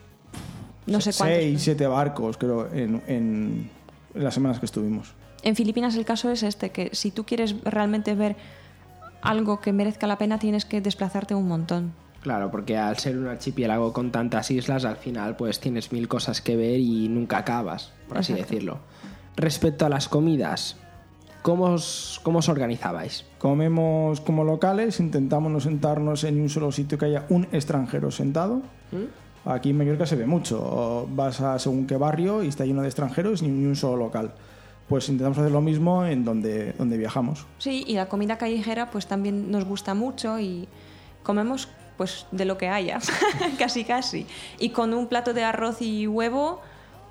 No 0.86 1.00
sé 1.00 1.12
cuántos. 1.16 1.38
seis, 1.38 1.62
siete 1.62 1.86
barcos, 1.86 2.36
creo, 2.36 2.72
en, 2.72 3.02
en- 3.06 3.70
en 4.14 4.24
las 4.24 4.34
semanas 4.34 4.58
que 4.58 4.66
estuvimos. 4.66 5.14
En 5.42 5.56
Filipinas 5.56 5.96
el 5.96 6.04
caso 6.04 6.30
es 6.30 6.42
este, 6.42 6.70
que 6.70 6.90
si 6.92 7.10
tú 7.10 7.24
quieres 7.24 7.56
realmente 7.64 8.14
ver 8.14 8.36
algo 9.22 9.60
que 9.60 9.72
merezca 9.72 10.06
la 10.06 10.18
pena, 10.18 10.38
tienes 10.38 10.64
que 10.64 10.80
desplazarte 10.80 11.34
un 11.34 11.48
montón. 11.48 11.92
Claro, 12.22 12.50
porque 12.52 12.76
al 12.76 12.96
ser 12.98 13.18
un 13.18 13.26
archipiélago 13.26 13.92
con 13.92 14.12
tantas 14.12 14.50
islas, 14.52 14.84
al 14.84 14.96
final 14.96 15.34
pues 15.36 15.58
tienes 15.58 15.90
mil 15.90 16.06
cosas 16.06 16.40
que 16.40 16.54
ver 16.56 16.78
y 16.78 17.08
nunca 17.08 17.38
acabas, 17.38 17.92
por 18.08 18.18
así 18.18 18.32
Exacto. 18.32 18.52
decirlo. 18.52 18.78
Respecto 19.36 19.86
a 19.86 19.88
las 19.88 20.08
comidas, 20.08 20.76
¿cómo 21.42 21.64
os, 21.64 22.20
cómo 22.22 22.40
os 22.40 22.48
organizabais? 22.48 23.24
Comemos 23.38 24.20
como 24.20 24.44
locales, 24.44 25.00
intentamos 25.00 25.50
no 25.50 25.60
sentarnos 25.60 26.24
en 26.24 26.40
un 26.40 26.48
solo 26.48 26.70
sitio 26.70 26.98
que 26.98 27.06
haya 27.06 27.26
un 27.30 27.48
extranjero 27.52 28.10
sentado. 28.10 28.62
Aquí 29.44 29.70
en 29.70 29.78
Mallorca 29.78 30.06
se 30.06 30.16
ve 30.16 30.26
mucho. 30.26 31.08
Vas 31.10 31.40
a 31.40 31.58
según 31.58 31.86
qué 31.86 31.96
barrio 31.96 32.42
y 32.42 32.48
está 32.48 32.64
lleno 32.64 32.82
de 32.82 32.88
extranjeros 32.88 33.42
y 33.42 33.48
ni 33.48 33.66
un 33.66 33.74
solo 33.74 33.96
local. 33.96 34.32
Pues 34.88 35.08
intentamos 35.08 35.38
hacer 35.38 35.50
lo 35.50 35.62
mismo 35.62 36.04
en 36.04 36.24
donde, 36.24 36.74
donde 36.74 36.98
viajamos. 36.98 37.46
Sí, 37.58 37.84
y 37.86 37.94
la 37.94 38.08
comida 38.08 38.36
callejera 38.36 38.90
pues 38.90 39.06
también 39.06 39.50
nos 39.50 39.64
gusta 39.64 39.94
mucho 39.94 40.38
y 40.38 40.68
comemos 41.22 41.68
pues 41.96 42.26
de 42.30 42.44
lo 42.44 42.58
que 42.58 42.68
haya, 42.68 42.98
casi 43.58 43.84
casi. 43.84 44.26
Y 44.58 44.70
con 44.70 44.92
un 44.92 45.06
plato 45.06 45.32
de 45.32 45.44
arroz 45.44 45.80
y 45.80 46.06
huevo 46.06 46.60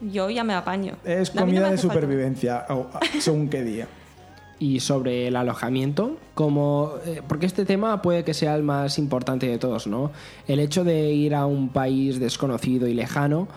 yo 0.02 0.30
ya 0.30 0.44
me 0.44 0.54
apaño. 0.54 0.96
Es 1.06 1.34
no 1.36 1.42
comida 1.42 1.70
de 1.70 1.78
supervivencia, 1.78 2.66
o- 2.70 2.88
según 3.20 3.50
qué 3.50 3.64
día. 3.64 3.88
Y 4.60 4.80
sobre 4.80 5.28
el 5.28 5.36
alojamiento, 5.36 6.18
como, 6.36 6.92
eh, 7.06 7.22
porque 7.28 7.48
este 7.48 7.66
tema 7.66 8.02
puede 8.04 8.24
que 8.24 8.34
sea 8.36 8.56
el 8.56 8.62
más 8.64 9.00
importante 9.00 9.48
de 9.48 9.58
todos, 9.58 9.88
¿no? 9.88 10.12
El 10.48 10.60
hecho 10.60 10.84
de 10.84 11.12
ir 11.12 11.34
a 11.34 11.48
un 11.48 11.70
país 11.70 12.20
desconocido 12.20 12.88
y 12.88 12.94
lejano 12.94 13.48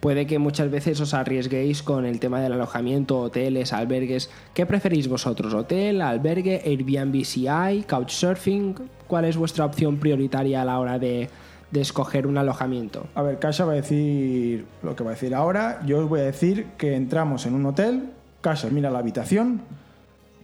puede 0.00 0.26
que 0.26 0.38
muchas 0.38 0.70
veces 0.70 1.00
os 1.00 1.12
arriesguéis 1.14 1.82
con 1.82 2.04
el 2.06 2.20
tema 2.20 2.40
del 2.40 2.52
alojamiento, 2.52 3.20
hoteles, 3.20 3.72
albergues. 3.72 4.30
¿Qué 4.54 4.64
preferís 4.66 5.08
vosotros? 5.08 5.52
¿Hotel, 5.54 6.00
albergue, 6.02 6.60
Airbnb 6.64 7.24
si 7.24 7.48
hay, 7.48 7.82
couchsurfing? 7.82 8.74
¿Cuál 9.06 9.26
es 9.26 9.36
vuestra 9.36 9.64
opción 9.66 9.98
prioritaria 9.98 10.62
a 10.62 10.64
la 10.64 10.78
hora 10.78 10.98
de, 10.98 11.28
de 11.70 11.80
escoger 11.80 12.26
un 12.26 12.38
alojamiento? 12.38 13.06
A 13.14 13.22
ver, 13.22 13.38
Kasha 13.38 13.64
va 13.64 13.72
a 13.72 13.76
decir 13.76 14.66
lo 14.82 14.96
que 14.96 15.04
va 15.04 15.10
a 15.10 15.14
decir 15.14 15.34
ahora. 15.34 15.80
Yo 15.86 16.00
os 16.00 16.08
voy 16.08 16.20
a 16.20 16.24
decir 16.24 16.66
que 16.76 16.94
entramos 16.94 17.46
en 17.46 17.54
un 17.54 17.66
hotel, 17.66 18.10
Kasha 18.40 18.68
mira 18.70 18.90
la 18.90 18.98
habitación, 18.98 19.62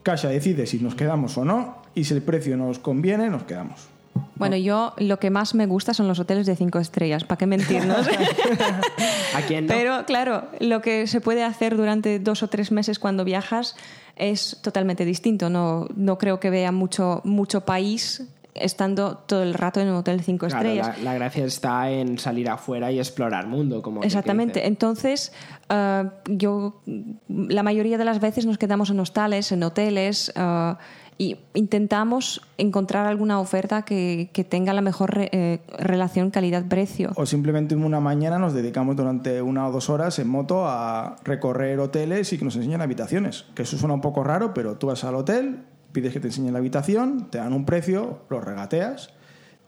Kasha 0.03 0.29
decide 0.29 0.67
si 0.67 0.79
nos 0.79 0.95
quedamos 0.95 1.37
o 1.39 1.45
no, 1.45 1.83
y 1.95 2.05
si 2.05 2.15
el 2.15 2.23
precio 2.23 2.57
nos 2.57 2.79
conviene, 2.79 3.29
nos 3.29 3.45
quedamos. 3.45 3.89
Bueno, 4.37 4.57
yo 4.57 4.95
lo 4.99 5.19
que 5.19 5.31
más 5.31 5.55
me 5.55 5.67
gusta 5.67 5.95
son 5.95 6.09
los 6.09 6.19
hoteles 6.19 6.47
de 6.47 6.57
cinco 6.57 6.79
estrellas, 6.79 7.25
¿para 7.25 7.39
qué 7.39 7.47
mentirnos? 7.47 8.07
¿A 9.35 9.43
quién 9.43 9.67
no? 9.67 9.75
Pero 9.75 10.05
claro, 10.07 10.45
lo 10.61 10.81
que 10.83 11.07
se 11.07 11.21
puede 11.21 11.43
hacer 11.43 11.77
durante 11.77 12.19
dos 12.19 12.43
o 12.43 12.49
tres 12.49 12.71
meses 12.71 12.99
cuando 12.99 13.25
viajas 13.25 13.77
es 14.15 14.59
totalmente 14.63 15.05
distinto. 15.05 15.51
No, 15.51 15.89
no 15.95 16.19
creo 16.19 16.41
que 16.41 16.51
vea 16.51 16.73
mucho, 16.73 17.21
mucho 17.25 17.63
país 17.63 18.25
estando 18.61 19.19
todo 19.19 19.43
el 19.43 19.55
rato 19.55 19.81
en 19.81 19.89
un 19.89 19.97
hotel 19.97 20.21
cinco 20.23 20.47
Claro, 20.47 20.69
estrellas. 20.69 20.99
la, 20.99 21.05
la 21.05 21.15
gracia 21.15 21.45
está 21.45 21.91
en 21.91 22.19
salir 22.19 22.49
afuera 22.49 22.91
y 22.93 22.99
explorar 22.99 23.47
mundo, 23.47 23.83
como 23.83 24.03
Exactamente. 24.03 24.67
Entonces, 24.67 25.33
ah, 25.69 26.13
yo 26.29 26.81
la 27.29 27.63
mayoría 27.63 27.99
de 27.99 28.05
las 28.05 28.21
veces 28.21 28.47
nos 28.47 28.59
quedamos 28.59 28.91
en 28.91 29.01
hostales, 29.01 29.53
en 29.53 29.63
hoteles, 29.63 30.33
ah, 30.37 30.79
y 31.19 31.39
intentamos 31.55 32.43
encontrar 32.59 33.07
alguna 33.07 33.41
oferta 33.41 33.83
que, 33.87 34.29
que 34.35 34.45
tenga 34.45 34.75
la 34.75 34.83
mejor 34.83 35.15
re- 35.15 35.31
eh, 35.33 35.61
relación 35.79 36.31
calidad-precio. 36.31 37.13
O 37.17 37.25
simplemente 37.25 37.75
una 37.75 38.01
mañana 38.01 38.39
nos 38.39 38.53
dedicamos 38.53 38.97
durante 38.97 39.41
una 39.41 39.67
o 39.67 39.73
dos 39.73 39.89
horas 39.89 40.19
en 40.19 40.29
moto 40.29 40.67
a 40.69 41.17
recorrer 41.25 41.81
hoteles 41.81 42.35
y 42.35 42.39
que 42.39 42.45
nos 42.45 42.55
enseñen 42.57 42.83
habitaciones. 42.83 43.47
Que 43.55 43.63
eso 43.63 43.79
suena 43.79 43.95
un 43.95 44.03
poco 44.03 44.25
raro, 44.25 44.53
pero 44.53 44.77
tú 44.77 44.89
vas 44.89 45.05
al 45.05 45.15
hotel, 45.15 45.61
pides 45.97 46.13
que 46.13 46.21
te 46.21 46.29
enseñen 46.29 46.53
la 46.53 46.59
habitación, 46.59 47.31
te 47.31 47.39
dan 47.39 47.55
un 47.55 47.65
precio, 47.65 48.21
lo 48.29 48.39
regateas 48.43 49.09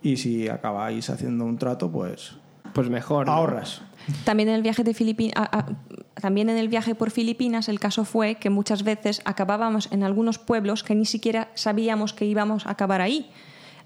y 0.02 0.18
si 0.18 0.47
acabáis 0.49 1.08
haciendo 1.08 1.47
un 1.47 1.56
trato, 1.56 1.90
pues 1.90 2.37
Pues 2.75 2.90
mejor. 2.90 3.26
¿no? 3.26 3.32
ahorras. 3.32 3.80
También 4.25 4.50
en 4.50 4.54
el 4.56 4.62
viaje 4.62 4.85
de 4.85 4.92
Filipi- 4.94 5.32
a- 5.35 5.58
a- 5.58 5.66
también 6.20 6.50
en 6.50 6.58
el 6.58 6.68
viaje 6.68 6.94
por 6.94 7.11
Filipinas 7.11 7.68
el 7.70 7.80
caso 7.80 8.04
fue 8.04 8.35
que 8.35 8.50
muchas 8.50 8.82
veces 8.82 9.23
acabábamos 9.25 9.88
en 9.90 10.02
algunos 10.02 10.38
pueblos 10.38 10.82
que 10.82 10.94
ni 10.94 11.06
siquiera 11.06 11.49
sabíamos 11.54 12.12
que 12.12 12.26
íbamos 12.26 12.66
a 12.66 12.73
acabar 12.73 13.00
ahí. 13.00 13.30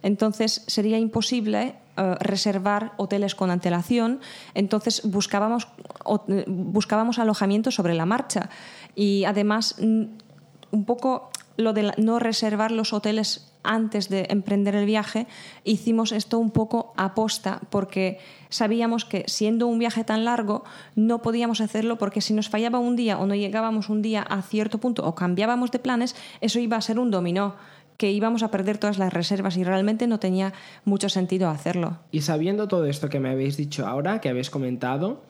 Entonces 0.03 0.65
sería 0.67 0.99
imposible 0.99 1.77
eh, 1.97 2.15
reservar 2.21 2.93
hoteles 2.97 3.37
con 3.37 3.51
antelación. 3.51 4.19
Entonces 4.55 5.03
buscábamos, 5.05 5.69
o- 6.05 6.25
buscábamos 6.49 7.21
alojamiento 7.21 7.71
sobre 7.71 7.95
la 7.95 8.05
marcha. 8.07 8.51
Y 8.97 9.25
además, 9.27 9.77
un 9.79 10.85
poco 10.87 11.31
lo 11.57 11.73
de 11.73 11.93
no 11.97 12.19
reservar 12.19 12.71
los 12.71 12.93
hoteles 12.93 13.53
antes 13.63 14.09
de 14.09 14.27
emprender 14.31 14.75
el 14.75 14.87
viaje, 14.87 15.27
hicimos 15.65 16.13
esto 16.13 16.39
un 16.39 16.51
poco 16.51 16.93
aposta, 16.97 17.61
porque 17.71 18.19
sabíamos 18.49 19.05
que 19.05 19.25
siendo 19.29 19.67
un 19.67 19.79
viaje 19.79 20.05
tan 20.05 20.25
largo 20.25 20.65
no 20.97 21.23
podíamos 21.23 21.61
hacerlo 21.61 21.97
porque 21.97 22.21
si 22.21 22.35
nos 22.35 22.49
fallaba 22.49 22.79
un 22.79 22.97
día 22.97 23.19
o 23.19 23.27
no 23.27 23.35
llegábamos 23.35 23.89
un 23.89 24.03
día 24.03 24.23
a 24.23 24.43
cierto 24.43 24.79
punto 24.79 25.07
o 25.07 25.15
cambiábamos 25.15 25.71
de 25.71 25.79
planes, 25.79 26.17
eso 26.41 26.59
iba 26.59 26.77
a 26.77 26.81
ser 26.81 26.99
un 26.99 27.11
dominó 27.11 27.55
que 27.97 28.11
íbamos 28.11 28.43
a 28.43 28.51
perder 28.51 28.79
todas 28.79 28.99
las 28.99 29.13
reservas 29.13 29.57
y 29.57 29.65
realmente 29.65 30.09
no 30.09 30.19
tenía 30.19 30.53
mucho 30.85 31.09
sentido 31.09 31.49
hacerlo. 31.49 31.99
Y 32.11 32.23
sabiendo 32.23 32.67
todo 32.67 32.87
esto 32.87 33.09
que 33.09 33.21
me 33.21 33.31
habéis 33.31 33.57
dicho 33.57 33.87
ahora, 33.87 34.21
que 34.21 34.29
habéis 34.29 34.51
comentado, 34.51 35.23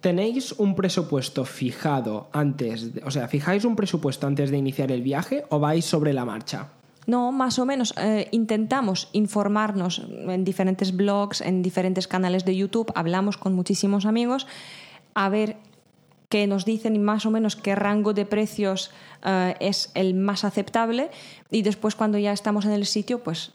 ¿tenéis 0.00 0.52
un 0.52 0.74
presupuesto 0.74 1.44
fijado 1.44 2.28
antes, 2.32 2.94
de- 2.94 3.02
o 3.04 3.10
sea, 3.10 3.28
fijáis 3.28 3.64
un 3.64 3.76
presupuesto 3.76 4.26
antes 4.26 4.50
de 4.50 4.58
iniciar 4.58 4.92
el 4.92 5.02
viaje 5.02 5.44
o 5.50 5.58
vais 5.58 5.84
sobre 5.84 6.12
la 6.12 6.24
marcha? 6.24 6.68
No, 7.06 7.30
más 7.30 7.58
o 7.60 7.64
menos. 7.66 7.94
eh, 7.98 8.28
intentamos 8.32 9.08
informarnos 9.12 10.02
en 10.10 10.44
diferentes 10.44 10.96
blogs, 10.96 11.40
en 11.40 11.62
diferentes 11.62 12.08
canales 12.08 12.44
de 12.44 12.56
YouTube, 12.56 12.90
hablamos 12.96 13.36
con 13.36 13.54
muchísimos 13.54 14.06
amigos, 14.06 14.46
a 15.14 15.28
ver 15.28 15.56
qué 16.28 16.48
nos 16.48 16.64
dicen 16.64 17.00
más 17.04 17.24
o 17.24 17.30
menos 17.30 17.54
qué 17.54 17.76
rango 17.76 18.12
de 18.12 18.26
precios 18.26 18.90
eh, 19.24 19.54
es 19.60 19.92
el 19.94 20.14
más 20.14 20.42
aceptable 20.44 21.10
y 21.50 21.62
después 21.62 21.94
cuando 21.94 22.18
ya 22.18 22.32
estamos 22.32 22.64
en 22.64 22.72
el 22.72 22.86
sitio, 22.86 23.22
pues 23.22 23.52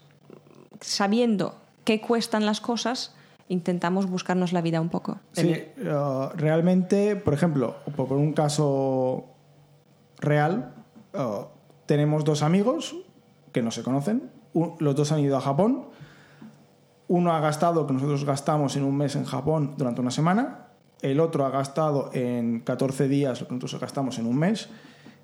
sabiendo 0.79 1.55
qué 1.83 1.99
cuestan 1.99 2.45
las 2.45 2.61
cosas, 2.61 3.13
intentamos 3.51 4.09
buscarnos 4.09 4.53
la 4.53 4.61
vida 4.61 4.79
un 4.79 4.89
poco. 4.89 5.19
Sí, 5.33 5.49
eh, 5.49 6.29
realmente, 6.35 7.17
por 7.17 7.33
ejemplo, 7.33 7.75
por 7.95 8.13
un 8.13 8.31
caso 8.31 9.25
real, 10.19 10.73
eh, 11.13 11.45
tenemos 11.85 12.23
dos 12.23 12.43
amigos 12.43 12.95
que 13.51 13.61
no 13.61 13.71
se 13.71 13.83
conocen, 13.83 14.31
los 14.79 14.95
dos 14.95 15.11
han 15.11 15.19
ido 15.19 15.35
a 15.35 15.41
Japón, 15.41 15.87
uno 17.09 17.33
ha 17.33 17.41
gastado 17.41 17.85
que 17.85 17.93
nosotros 17.93 18.23
gastamos 18.23 18.77
en 18.77 18.83
un 18.83 18.95
mes 18.95 19.17
en 19.17 19.25
Japón 19.25 19.73
durante 19.77 19.99
una 19.99 20.11
semana, 20.11 20.67
el 21.01 21.19
otro 21.19 21.45
ha 21.45 21.49
gastado 21.49 22.09
en 22.13 22.61
14 22.61 23.09
días 23.09 23.41
lo 23.41 23.47
que 23.47 23.55
nosotros 23.55 23.81
gastamos 23.81 24.17
en 24.17 24.27
un 24.27 24.37
mes, 24.37 24.69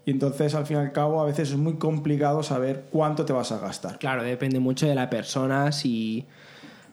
y 0.03 0.12
entonces 0.12 0.53
al 0.53 0.65
fin 0.65 0.77
y 0.77 0.79
al 0.81 0.91
cabo 0.91 1.22
a 1.22 1.25
veces 1.25 1.51
es 1.51 1.57
muy 1.57 1.75
complicado 1.75 2.43
saber 2.43 2.88
cuánto 2.91 3.24
te 3.24 3.31
vas 3.31 3.53
a 3.53 3.60
gastar. 3.60 4.00
Claro, 4.00 4.24
depende 4.24 4.60
mucho 4.60 4.86
de 4.86 4.96
la 4.96 5.10
persona, 5.10 5.72
si... 5.72 6.25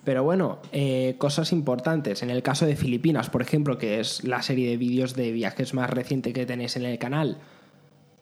Pero 0.05 0.23
bueno, 0.23 0.59
eh, 0.73 1.15
cosas 1.19 1.51
importantes. 1.53 2.23
En 2.23 2.31
el 2.31 2.43
caso 2.43 2.67
de 2.67 2.77
Filipinas, 2.77 3.31
por 3.31 3.41
ejemplo, 3.43 3.79
que 3.79 4.01
es 4.01 4.23
la 4.25 4.43
serie 4.43 4.69
de 4.69 4.77
vídeos 4.77 5.15
de 5.15 5.33
viajes 5.33 5.73
más 5.75 5.89
reciente 5.91 6.33
que 6.33 6.45
tenéis 6.45 6.77
en 6.77 6.85
el 6.85 6.99
canal, 6.99 7.39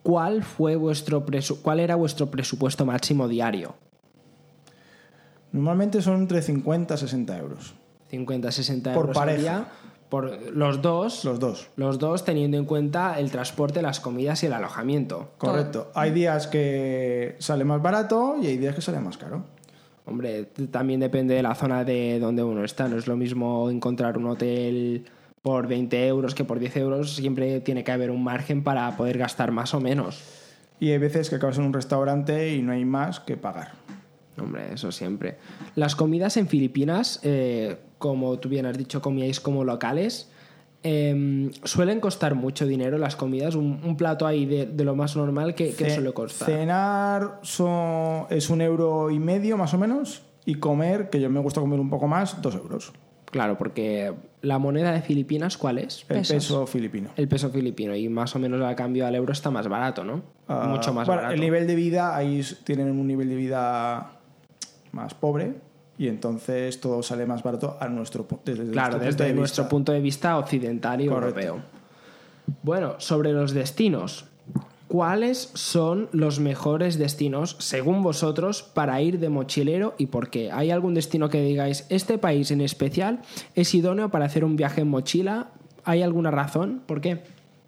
¿cuál, 0.04 0.44
fue 0.44 0.76
vuestro 0.76 1.26
presu- 1.26 1.58
¿cuál 1.60 1.80
era 1.80 1.96
vuestro 1.96 2.30
presupuesto 2.30 2.86
máximo 2.86 3.26
diario? 3.26 3.74
Normalmente 5.52 6.00
son 6.00 6.20
entre 6.22 6.40
50 6.40 6.94
y 6.94 6.98
60 6.98 7.38
euros, 7.38 7.74
50, 8.10 8.52
60 8.52 8.94
Por 8.94 9.02
euros 9.06 9.16
al 9.16 9.22
pareja. 9.26 9.40
día. 9.40 9.66
Por 10.08 10.52
los 10.52 10.82
dos. 10.82 11.24
los 11.24 11.40
dos. 11.40 11.68
Los 11.76 11.98
dos 11.98 12.24
teniendo 12.24 12.58
en 12.58 12.66
cuenta 12.66 13.18
el 13.18 13.30
transporte, 13.30 13.80
las 13.80 13.98
comidas 13.98 14.42
y 14.42 14.46
el 14.46 14.52
alojamiento. 14.52 15.30
Correcto. 15.38 15.90
Hay 15.94 16.10
días 16.10 16.46
que 16.46 17.34
sale 17.38 17.64
más 17.64 17.80
barato 17.80 18.36
y 18.40 18.46
hay 18.46 18.58
días 18.58 18.74
que 18.74 18.82
sale 18.82 19.00
más 19.00 19.16
caro. 19.16 19.44
Hombre, 20.04 20.44
también 20.70 21.00
depende 21.00 21.34
de 21.34 21.42
la 21.42 21.54
zona 21.54 21.84
de 21.84 22.18
donde 22.18 22.42
uno 22.42 22.64
está. 22.64 22.88
No 22.88 22.98
es 22.98 23.06
lo 23.06 23.16
mismo 23.16 23.70
encontrar 23.70 24.18
un 24.18 24.26
hotel 24.26 25.04
por 25.42 25.68
20 25.68 26.06
euros 26.06 26.34
que 26.34 26.44
por 26.44 26.58
10 26.58 26.76
euros. 26.78 27.14
Siempre 27.14 27.60
tiene 27.60 27.84
que 27.84 27.92
haber 27.92 28.10
un 28.10 28.24
margen 28.24 28.64
para 28.64 28.96
poder 28.96 29.18
gastar 29.18 29.52
más 29.52 29.74
o 29.74 29.80
menos. 29.80 30.22
Y 30.80 30.90
hay 30.90 30.98
veces 30.98 31.30
que 31.30 31.36
acabas 31.36 31.58
en 31.58 31.64
un 31.64 31.72
restaurante 31.72 32.54
y 32.54 32.62
no 32.62 32.72
hay 32.72 32.84
más 32.84 33.20
que 33.20 33.36
pagar. 33.36 33.72
Hombre, 34.36 34.72
eso 34.72 34.90
siempre. 34.90 35.36
Las 35.76 35.94
comidas 35.94 36.36
en 36.36 36.48
Filipinas, 36.48 37.20
eh, 37.22 37.76
como 37.98 38.38
tú 38.38 38.48
bien 38.48 38.66
has 38.66 38.76
dicho, 38.76 39.00
comíais 39.00 39.38
como 39.38 39.62
locales. 39.62 40.31
Eh, 40.82 41.50
suelen 41.64 42.00
costar 42.00 42.34
mucho 42.34 42.66
dinero 42.66 42.98
las 42.98 43.16
comidas. 43.16 43.54
Un, 43.54 43.80
un 43.84 43.96
plato 43.96 44.26
ahí 44.26 44.46
de, 44.46 44.66
de 44.66 44.84
lo 44.84 44.94
más 44.96 45.16
normal 45.16 45.54
que, 45.54 45.72
suele 45.72 46.12
costar. 46.12 46.48
Cenar 46.48 47.38
son- 47.42 48.26
es 48.30 48.50
un 48.50 48.60
euro 48.60 49.10
y 49.10 49.18
medio 49.18 49.56
más 49.56 49.74
o 49.74 49.78
menos. 49.78 50.22
Y 50.44 50.56
comer, 50.56 51.08
que 51.08 51.20
yo 51.20 51.30
me 51.30 51.38
gusta 51.40 51.60
comer 51.60 51.78
un 51.78 51.88
poco 51.88 52.08
más, 52.08 52.42
dos 52.42 52.56
euros. 52.56 52.92
Claro, 53.26 53.56
porque 53.56 54.12
la 54.42 54.58
moneda 54.58 54.92
de 54.92 55.00
Filipinas, 55.00 55.56
¿cuál 55.56 55.78
es? 55.78 56.00
El 56.08 56.18
Pesos. 56.18 56.34
peso 56.34 56.66
filipino. 56.66 57.10
El 57.16 57.28
peso 57.28 57.48
filipino. 57.48 57.94
Y 57.96 58.08
más 58.08 58.34
o 58.36 58.38
menos 58.38 58.60
a 58.60 58.74
cambio 58.74 59.06
al 59.06 59.14
euro 59.14 59.32
está 59.32 59.50
más 59.50 59.68
barato, 59.68 60.04
¿no? 60.04 60.22
Ah, 60.48 60.66
Mucho 60.68 60.92
más 60.92 61.06
bueno, 61.06 61.22
barato. 61.22 61.34
El 61.34 61.40
nivel 61.40 61.66
de 61.66 61.74
vida, 61.76 62.14
ahí 62.16 62.42
tienen 62.64 62.90
un 62.90 63.06
nivel 63.06 63.28
de 63.30 63.36
vida 63.36 64.18
más 64.90 65.14
pobre 65.14 65.54
y 65.98 66.08
entonces 66.08 66.80
todo 66.80 67.02
sale 67.02 67.26
más 67.26 67.42
barato 67.42 67.76
a 67.80 67.88
nuestro, 67.88 68.26
desde 68.44 68.70
Claro, 68.70 68.98
nuestro 68.98 68.98
desde 68.98 69.08
punto 69.10 69.24
de 69.24 69.34
nuestro 69.34 69.62
vista. 69.64 69.68
punto 69.70 69.92
de 69.92 70.00
vista 70.00 70.38
occidental 70.38 71.00
y 71.00 71.06
Correcto. 71.06 71.40
europeo. 71.40 71.62
Bueno, 72.62 72.94
sobre 72.98 73.32
los 73.32 73.52
destinos. 73.52 74.26
¿Cuáles 74.88 75.50
son 75.54 76.10
los 76.12 76.38
mejores 76.38 76.98
destinos, 76.98 77.56
según 77.60 78.02
vosotros, 78.02 78.62
para 78.62 79.00
ir 79.00 79.18
de 79.20 79.30
mochilero 79.30 79.94
y 79.96 80.06
por 80.06 80.28
qué? 80.28 80.52
¿Hay 80.52 80.70
algún 80.70 80.92
destino 80.92 81.30
que 81.30 81.40
digáis, 81.40 81.86
este 81.88 82.18
país 82.18 82.50
en 82.50 82.60
especial 82.60 83.22
es 83.54 83.72
idóneo 83.74 84.10
para 84.10 84.26
hacer 84.26 84.44
un 84.44 84.54
viaje 84.54 84.82
en 84.82 84.88
mochila? 84.88 85.48
¿Hay 85.84 86.02
alguna 86.02 86.30
razón? 86.30 86.82
¿Por 86.84 87.00
qué? 87.00 87.22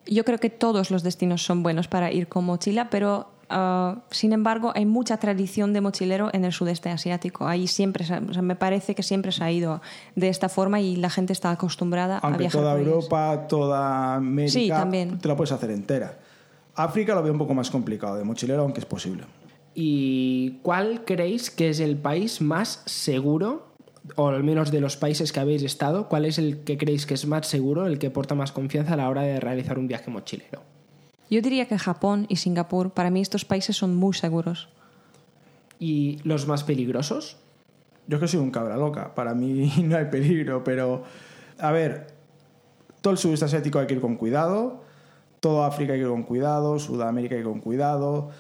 Yo 0.07 0.27
creo 0.27 0.39
que 0.39 0.51
todos 0.51 0.91
los 0.91 1.03
destinos 1.03 1.43
son 1.43 1.63
buenos 1.63 1.89
para 1.89 2.13
ir 2.13 2.29
con 2.29 2.45
mochila, 2.45 2.91
pero 2.91 3.29
ah, 3.55 4.03
sin 4.11 4.33
embargo 4.35 4.73
hay 4.75 4.85
mucha 4.85 5.17
tradición 5.17 5.73
de 5.73 5.81
mochilero 5.81 6.29
en 6.35 6.45
el 6.45 6.53
sudeste 6.53 6.91
asiático. 6.91 7.47
Ahí 7.47 7.67
siempre, 7.67 8.05
se- 8.05 8.19
o 8.19 8.33
sea, 8.35 8.43
me 8.43 8.57
parece 8.57 8.95
que 8.95 9.03
siempre 9.03 9.33
se 9.33 9.43
ha 9.45 9.51
ido 9.51 9.81
de 10.17 10.29
esta 10.29 10.49
forma 10.51 10.81
y 10.81 10.97
la 10.97 11.09
gente 11.09 11.33
está 11.33 11.51
acostumbrada 11.53 12.17
a 12.17 12.21
Aunque 12.27 12.41
viajar. 12.41 12.61
toda 12.61 12.73
por 12.73 12.81
ellos. 12.83 12.95
Europa, 12.95 13.47
toda 13.49 14.15
América, 14.17 14.53
Sí, 14.53 14.69
también. 14.69 15.19
te 15.19 15.29
la 15.29 15.37
puedes 15.37 15.53
hacer 15.53 15.71
entera. 15.71 16.19
África 16.75 17.15
lo 17.15 17.23
veo 17.23 17.33
un 17.33 17.39
poco 17.39 17.55
más 17.55 17.71
complicado 17.71 18.17
de 18.17 18.25
mochilero, 18.25 18.63
aunque 18.63 18.81
es 18.81 18.87
posible. 18.87 19.25
¿Y 19.75 20.59
cuál 20.63 21.05
creéis 21.05 21.51
que 21.51 21.71
es 21.71 21.81
el 21.81 21.97
país 21.97 22.41
más 22.41 22.83
seguro, 22.87 23.69
o 24.17 24.29
al 24.29 24.45
menos 24.45 24.71
de 24.71 24.81
los 24.81 24.97
países 24.97 25.33
que 25.33 25.41
habéis 25.41 25.63
estado, 25.63 26.09
cuál 26.09 26.25
es 26.27 26.39
el 26.39 26.59
que 26.65 26.77
creéis 26.77 27.07
que 27.07 27.15
es 27.15 27.27
más 27.27 27.47
seguro, 27.47 27.87
el 27.87 27.99
que 27.99 28.11
porta 28.11 28.35
más 28.35 28.53
confianza 28.53 28.95
a 28.95 28.97
la 28.97 29.09
hora 29.09 29.23
de 29.23 29.41
realizar 29.41 29.79
un 29.79 29.89
viaje 29.89 30.11
mochilero? 30.11 30.63
Yo 31.31 31.41
diría 31.41 31.67
que 31.67 31.79
Japón 31.79 32.27
y 32.29 32.37
Singapur, 32.37 32.91
para 32.91 33.11
mí 33.11 33.21
estos 33.21 33.45
países 33.45 33.77
son 33.77 33.97
muy 33.97 34.15
seguros. 34.15 34.69
¿Y 35.79 36.19
los 36.25 36.47
más 36.47 36.65
peligrosos? 36.65 37.37
Yo 38.07 38.17
es 38.17 38.21
que 38.21 38.29
soy 38.29 38.41
un 38.41 38.51
cabra 38.51 38.77
loca, 38.77 39.15
para 39.15 39.35
mí 39.35 39.73
no 39.85 39.97
hay 39.97 40.07
peligro, 40.07 40.63
pero 40.63 41.05
a 41.59 41.71
ver, 41.71 42.09
todo 43.01 43.13
el 43.13 43.19
sudeste 43.19 43.47
asiático 43.47 43.79
hay 43.79 43.87
que 43.87 43.95
ir 43.95 44.01
con 44.01 44.17
cuidado, 44.17 44.83
todo 45.41 45.65
África 45.65 45.93
hay 45.93 45.99
que 45.99 46.05
ir 46.05 46.11
con 46.11 46.23
cuidado, 46.23 46.79
Sudamérica 46.79 47.35
hay 47.35 47.43
que 47.43 47.49
ir 47.49 47.53
con 47.53 47.61
cuidado, 47.61 48.31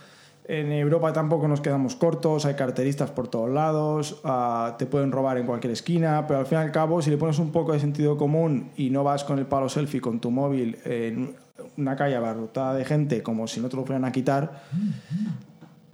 en 0.47 0.73
Europa 0.73 1.13
tampoco 1.13 1.49
nos 1.49 1.61
quedamos 1.61 1.97
cortos, 1.97 2.45
hay 2.45 2.55
carteristas 2.55 3.11
por 3.11 3.29
todos 3.29 3.49
lados, 3.51 4.21
ah, 4.25 4.75
te 4.79 4.85
pueden 4.87 5.11
robar 5.11 5.39
en 5.39 5.47
cualquier 5.47 5.73
esquina, 5.73 6.27
pero 6.27 6.41
al 6.41 6.47
fin 6.47 6.59
y 6.59 6.61
al 6.61 6.71
cabo, 6.73 7.01
si 7.01 7.11
le 7.11 7.17
pones 7.17 7.39
un 7.39 7.51
poco 7.51 7.73
de 7.73 7.81
sentido 7.81 8.17
común 8.19 8.71
y 8.77 8.91
no 8.91 9.05
vas 9.05 9.25
con 9.25 9.39
el 9.39 9.47
palo 9.47 9.69
selfie 9.69 10.01
con 10.01 10.21
tu 10.21 10.31
móvil 10.31 10.78
en 10.85 11.35
una 11.78 11.97
calle 11.97 12.17
abarrotada 12.17 12.75
de 12.75 12.85
gente 12.85 13.23
como 13.23 13.47
si 13.47 13.61
no 13.61 13.69
te 13.69 13.76
lo 13.76 13.85
fueran 13.85 14.04
a 14.04 14.13
quitar, 14.13 14.63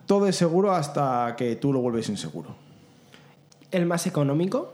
todo 0.07 0.27
es 0.27 0.35
seguro 0.37 0.73
hasta 0.73 1.35
que 1.37 1.55
tú 1.57 1.73
lo 1.73 1.81
vuelves 1.81 2.09
inseguro. 2.09 2.49
¿El 3.71 3.87
más 3.87 4.07
económico? 4.09 4.73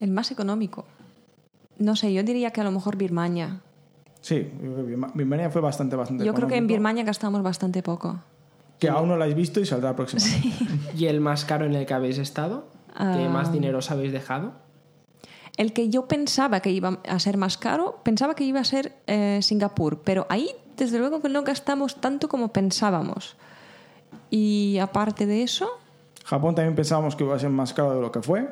El 0.00 0.10
más 0.12 0.30
económico. 0.30 0.84
No 1.78 1.96
sé, 1.96 2.12
yo 2.12 2.22
diría 2.22 2.52
que 2.52 2.60
a 2.60 2.64
lo 2.64 2.70
mejor 2.70 2.96
Birmania. 2.96 3.60
Sí, 4.20 4.48
Birma- 4.62 5.10
Birmania 5.12 5.50
fue 5.50 5.60
bastante, 5.60 5.96
bastante 5.96 6.24
Yo 6.24 6.32
creo 6.34 6.46
que 6.46 6.56
en. 6.56 6.68
Birmania 6.68 7.02
gastamos 7.02 7.42
bastante 7.42 7.82
poco. 7.82 8.20
Que 8.78 8.88
aún 8.88 9.08
no 9.08 9.16
la 9.16 9.24
habéis 9.24 9.36
visto 9.36 9.60
y 9.60 9.66
saldrá 9.66 9.94
próximamente. 9.96 10.52
¿Y 10.96 11.06
el 11.06 11.20
más 11.20 11.44
caro 11.44 11.64
en 11.66 11.74
el 11.74 11.86
que 11.86 11.94
habéis 11.94 12.18
estado? 12.18 12.66
¿Qué 12.88 12.94
Ah. 12.96 13.28
más 13.30 13.52
dinero 13.52 13.78
os 13.78 13.90
habéis 13.90 14.12
dejado? 14.12 14.52
El 15.56 15.72
que 15.72 15.88
yo 15.88 16.06
pensaba 16.06 16.60
que 16.60 16.70
iba 16.70 16.98
a 17.08 17.18
ser 17.18 17.36
más 17.36 17.56
caro, 17.58 18.00
pensaba 18.02 18.34
que 18.34 18.44
iba 18.44 18.60
a 18.60 18.64
ser 18.64 18.92
eh, 19.06 19.38
Singapur, 19.42 20.02
pero 20.02 20.26
ahí 20.28 20.50
desde 20.76 20.98
luego 20.98 21.22
que 21.22 21.28
no 21.28 21.42
gastamos 21.44 22.00
tanto 22.00 22.28
como 22.28 22.48
pensábamos. 22.52 23.36
Y 24.30 24.78
aparte 24.78 25.26
de 25.26 25.42
eso, 25.44 25.68
Japón 26.24 26.54
también 26.56 26.74
pensábamos 26.74 27.14
que 27.14 27.22
iba 27.24 27.36
a 27.36 27.38
ser 27.38 27.50
más 27.50 27.72
caro 27.72 27.94
de 27.94 28.00
lo 28.00 28.10
que 28.10 28.22
fue, 28.22 28.48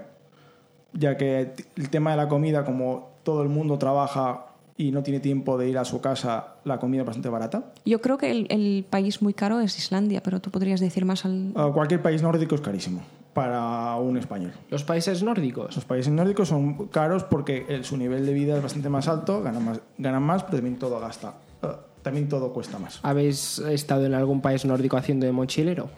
ya 0.92 1.16
que 1.16 1.54
el 1.76 1.90
tema 1.90 2.12
de 2.12 2.16
la 2.18 2.28
comida, 2.28 2.64
como 2.64 3.10
todo 3.24 3.42
el 3.42 3.48
mundo 3.48 3.78
trabaja 3.78 4.46
y 4.88 4.90
no 4.92 5.02
tiene 5.02 5.20
tiempo 5.20 5.56
de 5.58 5.68
ir 5.68 5.78
a 5.78 5.84
su 5.84 6.00
casa, 6.00 6.54
la 6.64 6.78
comida 6.80 7.02
es 7.02 7.06
bastante 7.06 7.28
barata. 7.28 7.72
yo 7.84 8.00
creo 8.00 8.18
que 8.18 8.30
el, 8.30 8.46
el 8.50 8.84
país 8.88 9.22
muy 9.22 9.34
caro 9.34 9.60
es 9.60 9.78
Islandia, 9.78 10.22
pero 10.22 10.40
tú 10.40 10.50
podrías 10.50 10.80
decir 10.80 11.04
más 11.04 11.24
al... 11.24 11.52
Ah, 11.54 11.70
Cualquier 11.72 12.02
país 12.02 12.22
nórdico 12.22 12.54
es 12.54 12.60
carísimo 12.60 13.02
para 13.32 13.96
un 13.96 14.16
español. 14.18 14.52
¿Los 14.70 14.84
países 14.84 15.22
nórdicos? 15.22 15.74
Los 15.76 15.84
países 15.84 16.12
nórdicos 16.12 16.48
son 16.48 16.88
caros 16.88 17.24
porque 17.24 17.64
el- 17.68 17.84
su 17.84 17.96
nivel 17.96 18.26
de 18.26 18.32
vida 18.34 18.56
es 18.56 18.62
bastante 18.62 18.88
más 18.88 19.08
alto, 19.08 19.42
ganan 19.42 19.64
más, 19.64 19.80
ganan 19.98 20.22
más 20.22 20.42
pero 20.44 20.56
también 20.58 20.78
todo 20.78 21.00
gasta. 21.00 21.34
ah, 21.62 21.76
También 22.02 22.28
todo 22.28 22.52
cuesta 22.52 22.78
más. 22.78 22.98
¿Habéis 23.02 23.58
estado 23.60 24.04
en 24.06 24.14
algún 24.14 24.40
país 24.42 24.64
nórdico 24.64 24.96
haciendo 24.96 25.24
de 25.26 25.32
mochilero? 25.32 25.88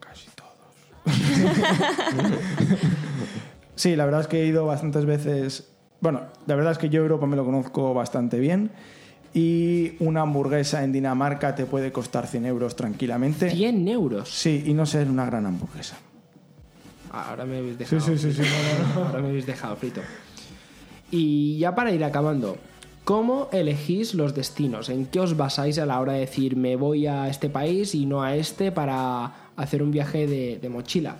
Casi 0.00 0.28
todos. 0.34 1.14
sí, 3.74 3.96
la 3.96 4.04
verdad 4.04 4.20
es 4.22 4.26
que 4.28 4.42
he 4.42 4.46
ido 4.46 4.64
bastantes 4.66 5.04
veces. 5.04 5.70
Bueno, 6.04 6.20
la 6.46 6.54
verdad 6.54 6.72
es 6.72 6.76
que 6.76 6.90
yo 6.90 7.00
Europa 7.00 7.24
me 7.24 7.34
lo 7.34 7.46
conozco 7.46 7.94
bastante 7.94 8.38
bien. 8.38 8.70
Y 9.32 9.92
una 10.00 10.20
hamburguesa 10.20 10.84
en 10.84 10.92
Dinamarca 10.92 11.54
te 11.54 11.64
puede 11.64 11.92
costar 11.92 12.26
100 12.26 12.44
euros 12.44 12.76
tranquilamente. 12.76 13.50
100 13.50 13.88
euros. 13.88 14.28
Sí, 14.28 14.64
y 14.66 14.74
no 14.74 14.84
ser 14.84 15.08
una 15.08 15.24
gran 15.24 15.46
hamburguesa. 15.46 15.96
Ahora 17.10 17.46
me 17.46 17.56
habéis 17.56 17.78
dejado. 17.78 18.02
sí, 18.02 18.18
sí, 18.18 18.34
sí, 18.34 18.42
no, 18.94 19.04
Ahora 19.06 19.20
me 19.20 19.28
habéis 19.28 19.46
dejado 19.46 19.76
frito. 19.76 20.02
Y 21.10 21.56
ya 21.56 21.74
para 21.74 21.90
ir 21.90 22.04
acabando, 22.04 22.58
¿cómo 23.04 23.48
elegís 23.50 24.12
los 24.12 24.34
destinos? 24.34 24.90
¿En 24.90 25.06
qué 25.06 25.20
os 25.20 25.38
basáis 25.38 25.78
a 25.78 25.86
la 25.86 25.98
hora 26.00 26.12
de 26.12 26.20
decir 26.20 26.54
me 26.54 26.76
voy 26.76 27.06
a 27.06 27.28
este 27.28 27.48
país 27.48 27.94
y 27.94 28.04
no 28.04 28.22
a 28.22 28.36
este 28.36 28.72
para 28.72 29.32
hacer 29.56 29.82
un 29.82 29.90
viaje 29.90 30.26
de, 30.26 30.58
de 30.60 30.68
mochila? 30.68 31.16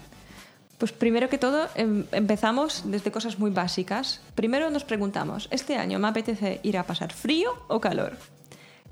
Pues 0.84 0.92
primero 0.92 1.30
que 1.30 1.38
todo 1.38 1.66
em- 1.76 2.04
empezamos 2.12 2.82
desde 2.84 3.10
cosas 3.10 3.38
muy 3.38 3.50
básicas. 3.50 4.20
Primero 4.34 4.68
nos 4.68 4.84
preguntamos, 4.84 5.48
¿este 5.50 5.78
año 5.78 5.98
me 5.98 6.08
apetece 6.08 6.60
ir 6.62 6.76
a 6.76 6.84
pasar 6.84 7.10
frío 7.10 7.56
o 7.68 7.80
calor? 7.80 8.18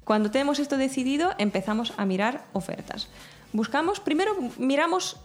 Cuando 0.02 0.30
tenemos 0.30 0.58
esto 0.58 0.78
decidido, 0.78 1.32
empezamos 1.36 1.92
a 1.98 2.06
mirar 2.06 2.46
ofertas. 2.54 3.08
Buscamos, 3.52 4.00
primero 4.00 4.32
miramos 4.56 5.18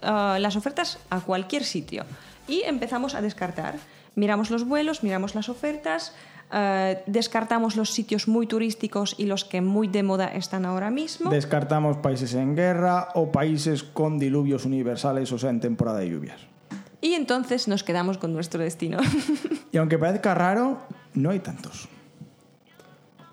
ah, 0.00 0.38
las 0.38 0.54
ofertas 0.54 1.00
a 1.10 1.18
cualquier 1.18 1.64
sitio 1.64 2.04
y 2.46 2.62
empezamos 2.62 3.16
a 3.16 3.20
descartar. 3.20 3.74
Miramos 4.18 4.50
los 4.50 4.64
vuelos, 4.66 5.04
miramos 5.04 5.36
las 5.36 5.48
ofertas, 5.48 6.12
ah, 6.50 6.94
descartamos 7.06 7.76
los 7.76 7.90
sitios 7.90 8.26
muy 8.26 8.48
turísticos 8.48 9.14
y 9.16 9.26
los 9.26 9.44
que 9.44 9.60
muy 9.60 9.86
de 9.86 10.02
moda 10.02 10.26
están 10.26 10.66
ahora 10.66 10.90
mismo. 10.90 11.30
Descartamos 11.30 11.98
países 11.98 12.34
en 12.34 12.56
guerra 12.56 13.10
o 13.14 13.30
países 13.30 13.84
con 13.84 14.18
diluvios 14.18 14.64
universales, 14.64 15.30
o 15.30 15.38
sea, 15.38 15.50
en 15.50 15.60
temporada 15.60 16.00
de 16.00 16.10
lluvias. 16.10 16.40
y 17.00 17.12
entonces 17.14 17.68
nos 17.68 17.84
quedamos 17.84 18.18
con 18.18 18.32
nuestro 18.32 18.60
destino. 18.60 18.98
Y 19.70 19.76
aunque 19.76 19.98
parezca 19.98 20.34
raro, 20.34 20.78
no 21.14 21.30
hay 21.30 21.38
tantos. 21.40 21.88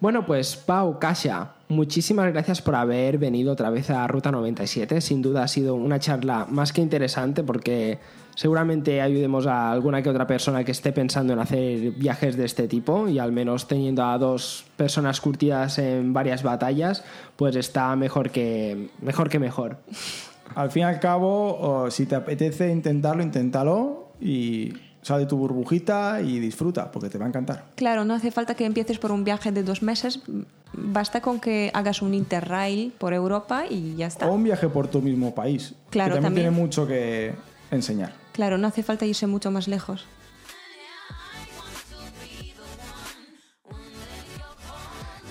Bueno, 0.02 0.26
pues 0.26 0.58
Pau, 0.58 1.00
Kasia, 1.00 1.55
muchísimas 1.70 2.32
gracias 2.32 2.62
por 2.62 2.76
haber 2.76 3.18
venido 3.18 3.54
otra 3.54 3.70
vez 3.70 3.90
a 3.90 4.08
Ruta 4.08 4.32
97. 4.32 5.02
Sin 5.02 5.22
duda 5.22 5.44
ha 5.44 5.48
sido 5.48 5.76
una 5.76 6.00
charla 6.00 6.46
más 6.50 6.74
que 6.74 6.82
interesante 6.82 7.44
porque 7.44 8.00
seguramente 8.36 9.02
ayudemos 9.02 9.48
a 9.48 9.72
alguna 9.72 10.02
que 10.02 10.10
otra 10.10 10.28
persona 10.28 10.64
que 10.64 10.72
esté 10.72 10.92
pensando 10.92 11.34
en 11.34 11.40
hacer 11.40 11.92
viajes 11.92 12.38
de 12.38 12.46
este 12.46 12.68
tipo 12.68 13.08
y 13.08 13.20
al 13.20 13.32
menos 13.32 13.68
teniendo 13.68 14.04
a 14.04 14.18
dos 14.18 14.66
personas 14.76 15.22
curtidas 15.22 15.80
en 15.80 16.14
varias 16.14 16.44
batallas, 16.44 17.04
pues 17.36 17.56
está 17.56 17.96
mejor 17.96 18.30
que 18.30 18.90
mejor. 19.02 19.30
Que 19.30 19.40
mejor. 19.40 19.78
Al 20.54 20.70
fin 20.72 20.82
y 20.82 20.86
al 20.86 21.00
cabo, 21.00 21.58
o 21.60 21.92
si 21.92 22.06
te 22.06 22.16
apetece 22.16 22.72
intentarlo, 22.72 23.24
inténtalo 23.24 24.12
y 24.22 24.74
Sal 25.06 25.20
de 25.20 25.28
tu 25.28 25.38
burbujita 25.38 26.20
y 26.24 26.40
disfruta, 26.40 26.92
porque 26.92 27.10
te 27.10 27.20
va 27.20 27.26
a 27.26 27.28
encantar. 27.28 27.66
Claro, 27.76 28.06
no 28.06 28.16
hace 28.16 28.32
falta 28.32 28.56
que 28.56 28.66
empieces 28.66 28.98
por 28.98 29.12
un 29.12 29.24
viaje 29.24 29.52
de 29.52 29.62
dos 29.62 29.84
meses, 29.84 30.20
basta 30.74 31.22
con 31.22 31.40
que 31.40 31.70
hagas 31.76 32.02
un 32.02 32.16
interrail 32.16 32.92
por 32.98 33.14
Europa 33.14 33.66
y 33.70 33.94
ya 33.96 34.08
está. 34.08 34.26
O 34.28 34.34
un 34.34 34.44
viaje 34.44 34.68
por 34.68 34.88
tu 34.88 35.04
mismo 35.04 35.36
país, 35.36 35.76
Claro, 35.92 36.16
que 36.16 36.22
también, 36.22 36.24
también. 36.24 36.46
tiene 36.48 36.60
mucho 36.60 36.88
que 36.88 37.36
enseñar. 37.70 38.14
Claro, 38.32 38.58
no 38.58 38.66
hace 38.66 38.82
falta 38.82 39.06
irse 39.06 39.28
mucho 39.28 39.52
más 39.52 39.68
lejos. 39.68 40.08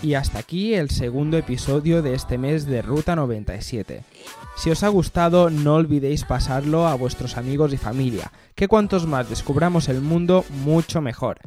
Y 0.03 0.15
hasta 0.15 0.39
aquí 0.39 0.75
el 0.75 0.91
segundo 0.91 1.37
episodio 1.37 2.01
de 2.01 2.15
este 2.15 2.39
mes 2.39 2.67
de 2.67 2.81
Ruta 2.81 3.17
97. 3.17 4.05
Si 4.57 4.71
os 4.71 4.83
ha 4.83 4.89
gustado, 4.89 5.51
no 5.51 5.75
olvidéis 5.75 6.25
pasarlo 6.25 6.87
a 6.87 6.95
vuestros 6.95 7.37
amigos 7.37 7.73
y 7.73 7.77
familia, 7.77 8.33
que 8.55 8.69
cuantos 8.69 9.07
más 9.07 9.29
descubramos 9.29 9.89
el 9.89 10.01
mundo, 10.01 10.45
mucho 10.65 11.01
mejor. 11.01 11.39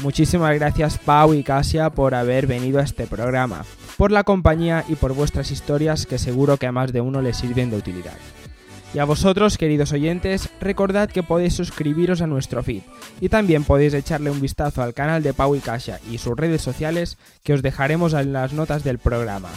Muchísimas 0.00 0.54
gracias 0.54 0.98
Pau 0.98 1.34
y 1.34 1.44
Casia 1.44 1.90
por 1.90 2.14
haber 2.14 2.46
venido 2.46 2.80
a 2.80 2.82
este 2.82 3.06
programa, 3.06 3.64
por 3.96 4.10
la 4.10 4.24
compañía 4.24 4.84
y 4.88 4.96
por 4.96 5.14
vuestras 5.14 5.50
historias 5.50 6.06
que 6.06 6.18
seguro 6.18 6.56
que 6.56 6.66
a 6.66 6.72
más 6.72 6.92
de 6.92 7.00
uno 7.00 7.22
les 7.22 7.36
sirven 7.36 7.70
de 7.70 7.76
utilidad. 7.76 8.16
Y 8.94 8.98
a 8.98 9.04
vosotros, 9.04 9.56
queridos 9.56 9.92
oyentes, 9.92 10.50
recordad 10.60 11.08
que 11.08 11.22
podéis 11.22 11.54
suscribiros 11.54 12.20
a 12.20 12.26
nuestro 12.26 12.62
feed 12.62 12.82
y 13.20 13.28
también 13.28 13.64
podéis 13.64 13.94
echarle 13.94 14.30
un 14.30 14.40
vistazo 14.40 14.82
al 14.82 14.92
canal 14.92 15.22
de 15.22 15.32
Pau 15.32 15.54
y 15.54 15.60
Kasia 15.60 16.00
y 16.10 16.18
sus 16.18 16.36
redes 16.36 16.60
sociales 16.60 17.16
que 17.42 17.54
os 17.54 17.62
dejaremos 17.62 18.12
en 18.12 18.32
las 18.32 18.52
notas 18.52 18.84
del 18.84 18.98
programa. 18.98 19.48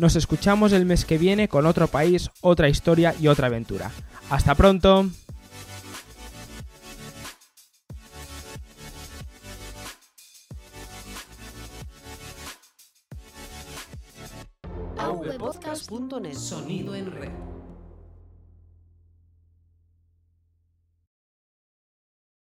Nos 0.00 0.16
escuchamos 0.16 0.72
el 0.72 0.86
mes 0.86 1.04
que 1.04 1.18
viene 1.18 1.46
con 1.46 1.66
otro 1.66 1.86
país, 1.86 2.30
otra 2.40 2.70
historia 2.70 3.14
y 3.20 3.28
otra 3.28 3.48
aventura. 3.48 3.90
¡Hasta 4.30 4.54
pronto! 4.54 5.10
Sonido 16.34 16.94
en 16.94 17.12
red. 17.12 17.59